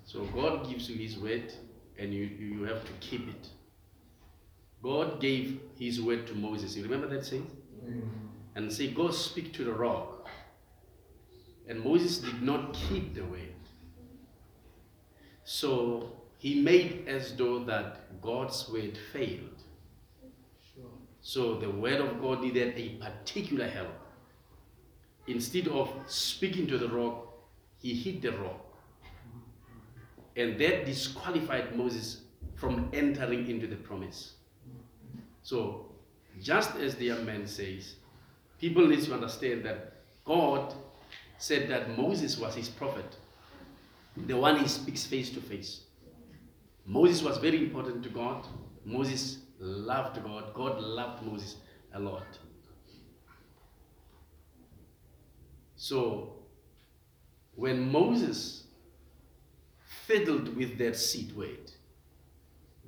[0.04, 1.52] So God gives you His word,
[1.98, 3.48] and you, you you have to keep it.
[4.82, 6.76] God gave His word to Moses.
[6.76, 7.50] You remember that saying?
[7.84, 8.08] Mm.
[8.54, 10.28] And say, Go speak to the rock,
[11.68, 13.54] And Moses did not keep the word.
[15.44, 19.62] So he made as though that God's word failed.
[20.74, 20.90] Sure.
[21.20, 23.94] So the word of God needed a particular help.
[25.28, 27.28] Instead of speaking to the rock,
[27.78, 28.60] he hit the rock.
[30.36, 32.22] And that disqualified Moses
[32.56, 34.34] from entering into the promise.
[35.42, 35.86] So,
[36.40, 37.96] just as the young man says,
[38.60, 40.74] people need to understand that God
[41.38, 43.16] said that Moses was his prophet,
[44.16, 45.80] the one he speaks face to face.
[46.86, 48.46] Moses was very important to God.
[48.84, 50.54] Moses loved God.
[50.54, 51.56] God loved Moses
[51.94, 52.26] a lot.
[55.76, 56.34] So,
[57.56, 58.64] when Moses
[60.06, 61.72] fiddled with that seed weight,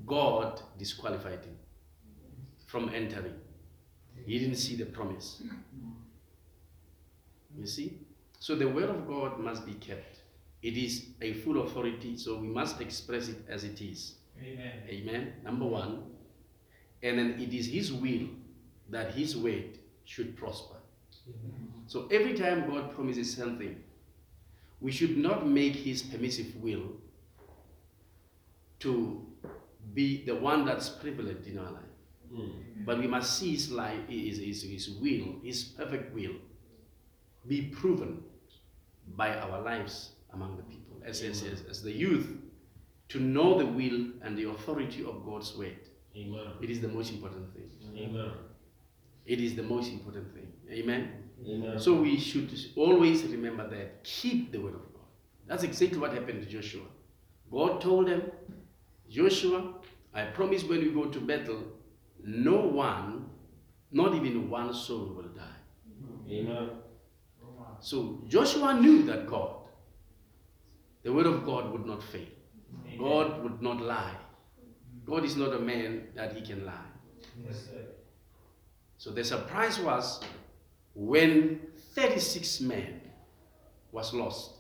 [0.06, 1.56] God disqualified him
[2.74, 3.34] from entering.
[4.26, 5.40] He didn't see the promise.
[7.56, 8.00] You see?
[8.40, 10.18] So the word of God must be kept.
[10.60, 14.14] It is a full authority, so we must express it as it is.
[14.42, 14.72] Amen.
[14.88, 15.32] Amen.
[15.44, 16.02] Number one.
[17.00, 18.26] And then it is His will
[18.90, 20.74] that His word should prosper.
[21.86, 23.80] So every time God promises something,
[24.80, 26.90] we should not make His permissive will
[28.80, 29.24] to
[29.94, 31.93] be the one that's prevalent in our life.
[32.34, 32.84] Mm.
[32.84, 36.34] But we must see His life, His, his, his will, His perfect will,
[37.46, 38.22] be proven
[39.16, 42.28] by our lives among the people, as, as, as, as the youth,
[43.10, 45.76] to know the will and the authority of God's word.
[46.16, 46.46] Amen.
[46.60, 47.70] It is the most important thing.
[47.96, 48.30] Amen.
[49.26, 50.52] It is the most important thing.
[50.70, 51.12] Amen.
[51.46, 51.78] Amen.
[51.78, 54.04] So we should always remember that.
[54.04, 55.02] Keep the word of God.
[55.46, 56.82] That's exactly what happened to Joshua.
[57.50, 58.22] God told them,
[59.08, 59.74] Joshua,
[60.12, 61.62] I promise when you go to battle,
[62.24, 63.26] no one,
[63.92, 66.30] not even one soul will die.
[66.30, 66.70] Amen.
[67.80, 69.56] So Joshua knew that God,
[71.02, 72.26] the word of God would not fail.
[72.98, 74.16] God would not lie.
[75.04, 76.72] God is not a man that he can lie.
[77.44, 77.68] Yes.
[78.96, 80.20] So the surprise was
[80.94, 81.60] when
[81.94, 83.00] 36 men
[83.92, 84.52] was lost.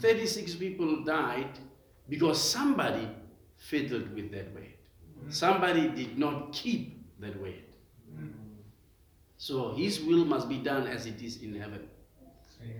[0.00, 1.58] 36 people died
[2.08, 3.08] because somebody
[3.56, 4.74] fiddled with that word.
[5.28, 7.62] Somebody did not keep that word.
[9.38, 11.88] So his will must be done as it is in heaven.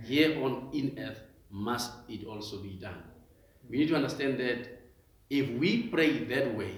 [0.05, 3.03] Here on in earth must it also be done.
[3.69, 4.67] We need to understand that
[5.29, 6.73] if we pray that way,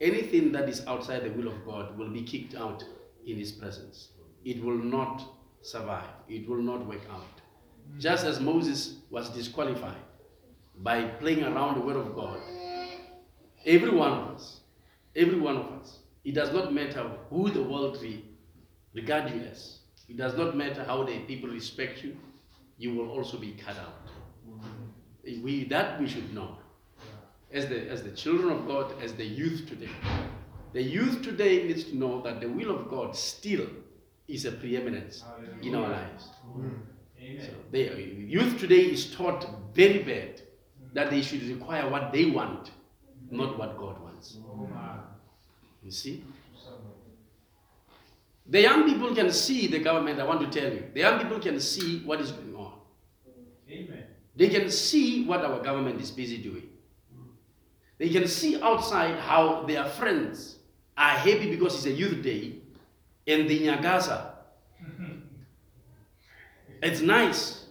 [0.00, 2.84] anything that is outside the will of God will be kicked out
[3.26, 4.08] in his presence.
[4.44, 5.22] It will not
[5.62, 6.08] survive.
[6.28, 7.40] It will not work out.
[7.98, 9.96] Just as Moses was disqualified
[10.78, 12.38] by playing around the word of God,
[13.64, 14.60] every one of us,
[15.16, 18.24] every one of us, it does not matter who the world re-
[18.94, 19.78] regard you as.
[20.08, 22.16] It does not matter how the people respect you,
[22.78, 24.08] you will also be cut out.
[25.24, 26.58] We, that we should know.
[27.52, 29.90] As the, as the children of God, as the youth today.
[30.72, 33.66] The youth today needs to know that the will of God still
[34.26, 35.22] is a preeminence
[35.62, 36.28] in our lives.
[37.20, 37.40] Amen.
[37.40, 40.42] So the youth today is taught very bad
[40.94, 42.70] that they should require what they want,
[43.30, 44.36] not what God wants.
[44.44, 44.68] Oh
[45.84, 46.24] You see?
[48.46, 50.84] The young people can see the government, I want to tell you.
[50.92, 52.72] The young people can see what is going on.
[53.70, 54.04] Amen.
[54.36, 56.68] They can see what our government is busy doing.
[57.98, 60.56] They can see outside how their friends
[60.96, 62.56] are happy because it's a youth day
[63.26, 64.32] in the Nyagasa.
[66.82, 67.66] it's nice.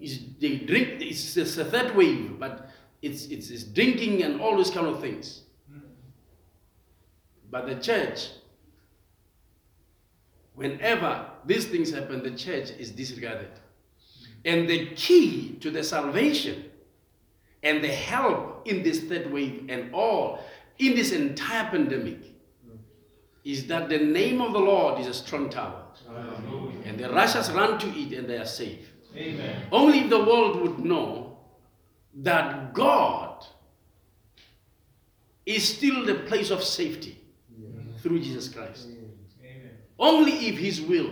[0.00, 2.68] It's, they drink, it's, it's a third wave, but
[3.00, 5.42] it's, it's, it's drinking and all those kind of things.
[7.50, 8.28] But the church,
[10.54, 13.50] whenever these things happen, the church is disregarded.
[14.44, 16.64] And the key to the salvation
[17.62, 20.44] and the help in this third wave and all
[20.78, 22.18] in this entire pandemic
[23.44, 25.82] is that the name of the Lord is a strong tower.
[26.84, 28.92] And the righteous run to it and they are safe.
[29.16, 29.62] Amen.
[29.72, 31.38] Only if the world would know
[32.14, 33.44] that God
[35.46, 37.18] is still the place of safety
[38.02, 38.88] through Jesus Christ.
[39.40, 39.70] Amen.
[39.98, 41.10] Only if His will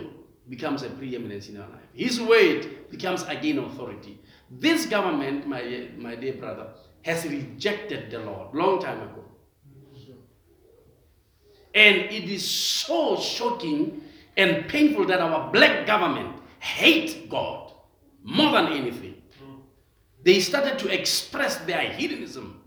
[0.49, 4.19] becomes a preeminence in our life, His word becomes again authority.
[4.49, 6.69] This government, my, my dear brother,
[7.03, 9.23] has rejected the Lord long time ago.
[11.73, 14.01] And it is so shocking
[14.35, 17.71] and painful that our black government hate God
[18.23, 19.21] more than anything.
[20.23, 22.61] They started to express their hedonism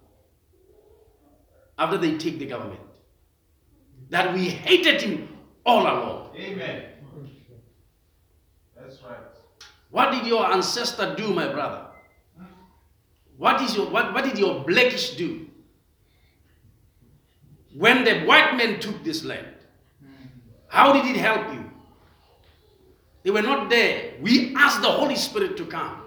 [1.76, 2.80] after they take the government.
[4.10, 5.28] That we hated him
[5.64, 6.36] all along.
[6.36, 6.84] Amen.
[8.76, 9.16] That's right.
[9.90, 11.86] What did your ancestor do, my brother?
[13.36, 15.46] What, is your, what, what did your blackish do?
[17.74, 19.46] When the white men took this land,
[20.68, 21.70] how did it help you?
[23.22, 24.14] They were not there.
[24.20, 26.02] We asked the Holy Spirit to come.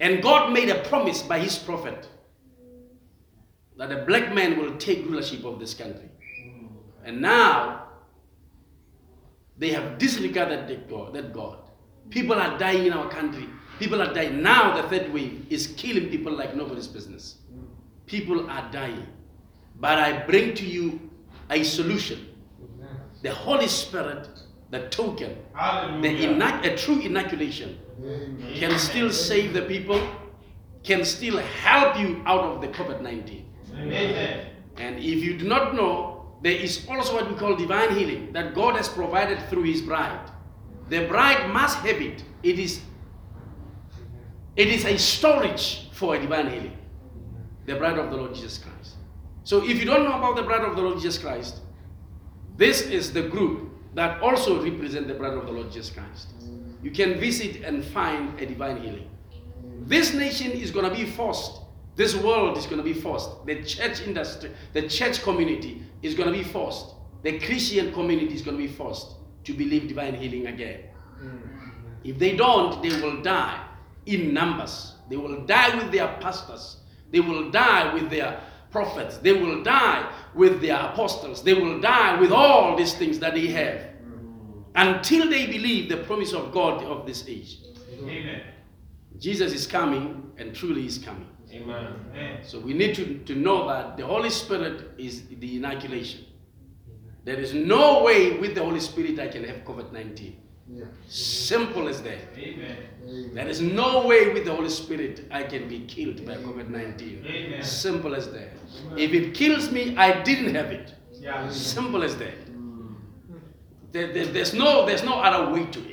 [0.00, 2.08] And God made a promise by his prophet
[3.76, 6.09] that a black man will take rulership of this country.
[7.10, 7.88] And now
[9.58, 11.58] they have disregarded that God, that God.
[12.08, 13.48] People are dying in our country.
[13.80, 14.44] People are dying.
[14.44, 17.38] Now the third wave is killing people like nobody's business.
[18.06, 19.08] People are dying.
[19.80, 21.10] But I bring to you
[21.50, 22.28] a solution.
[23.22, 24.28] The Holy Spirit,
[24.70, 25.36] the token,
[26.00, 27.76] the inoc- a true inoculation
[28.54, 30.00] can still save the people,
[30.84, 33.44] can still help you out of the COVID 19.
[34.76, 36.09] And if you do not know,
[36.42, 40.30] there is also what we call divine healing that God has provided through His bride.
[40.88, 42.24] The bride must have it.
[42.42, 42.80] It is,
[44.56, 46.76] it is a storage for a divine healing.
[47.66, 48.94] The bride of the Lord Jesus Christ.
[49.44, 51.60] So if you don't know about the bride of the Lord Jesus Christ,
[52.56, 56.28] this is the group that also represent the bride of the Lord Jesus Christ.
[56.82, 59.08] You can visit and find a divine healing.
[59.82, 61.60] This nation is going to be forced.
[62.00, 63.44] This world is going to be forced.
[63.44, 66.94] The church industry, the church community is going to be forced.
[67.22, 70.84] The Christian community is going to be forced to believe divine healing again.
[71.22, 71.42] Mm.
[72.02, 73.62] If they don't, they will die
[74.06, 74.94] in numbers.
[75.10, 76.78] They will die with their pastors.
[77.10, 78.40] They will die with their
[78.70, 79.18] prophets.
[79.18, 81.42] They will die with their apostles.
[81.42, 84.64] They will die with all these things that they have mm.
[84.74, 87.58] until they believe the promise of God of this age.
[87.98, 88.40] Amen.
[89.18, 91.28] Jesus is coming and truly is coming.
[91.52, 91.86] Amen.
[92.12, 92.38] Amen.
[92.44, 96.24] So we need to, to know that the Holy Spirit is the inoculation.
[97.24, 100.36] There is no way with the Holy Spirit I can have COVID 19.
[100.72, 100.84] Yeah.
[101.08, 102.18] Simple as that.
[102.38, 102.76] Amen.
[103.34, 107.24] There is no way with the Holy Spirit I can be killed by COVID 19.
[107.62, 108.52] Simple as that.
[108.96, 110.94] If it kills me, I didn't have it.
[111.12, 111.48] Yeah.
[111.50, 112.34] Simple as that.
[113.92, 115.89] There- there- there's, no, there's no other way to it.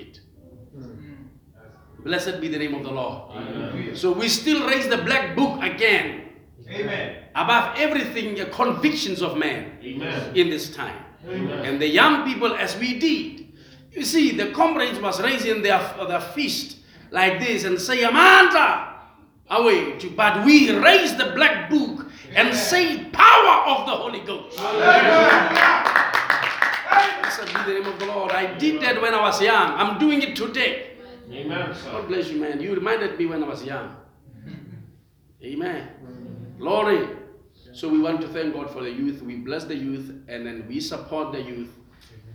[2.07, 3.33] Blessed be the name of the Lord.
[3.33, 3.93] Hallelujah.
[3.93, 6.29] So we still raise the black book again
[6.69, 7.17] Amen.
[7.35, 10.33] above everything, the convictions of man Amen.
[10.33, 11.03] in this time.
[11.27, 11.65] Amen.
[11.65, 13.51] And the young people, as we did,
[13.91, 16.77] you see, the comrades was raising their, their fist
[17.11, 18.87] like this and say, Amandla,
[19.51, 19.99] awethu.
[19.99, 24.55] To, but we raise the black book and say, power of the Holy Ghost.
[27.21, 28.31] Blessed be the name of the Lord.
[28.31, 29.73] I did that when I was young.
[29.73, 30.93] I'm doing it today.
[31.31, 32.61] Amen, God bless you, man.
[32.61, 33.95] You reminded me when I was young.
[35.43, 35.89] Amen.
[36.57, 37.07] Glory.
[37.73, 39.21] So we want to thank God for the youth.
[39.21, 41.69] We bless the youth and then we support the youth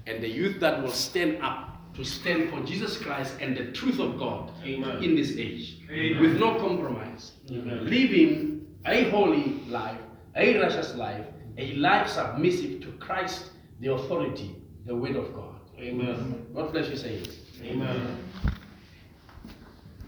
[0.07, 3.99] and the youth that will stand up to stand for Jesus Christ and the truth
[3.99, 5.03] of God Amen.
[5.03, 6.23] in this age Amen.
[6.23, 7.33] with no compromise.
[7.51, 7.85] Amen.
[7.85, 9.99] Living a holy life,
[10.37, 11.27] a righteous life,
[11.59, 14.55] a life submissive to Christ, the authority,
[14.87, 15.61] the word of God.
[15.79, 16.47] Amen.
[16.55, 17.37] God bless you, saints.
[17.63, 18.17] Amen.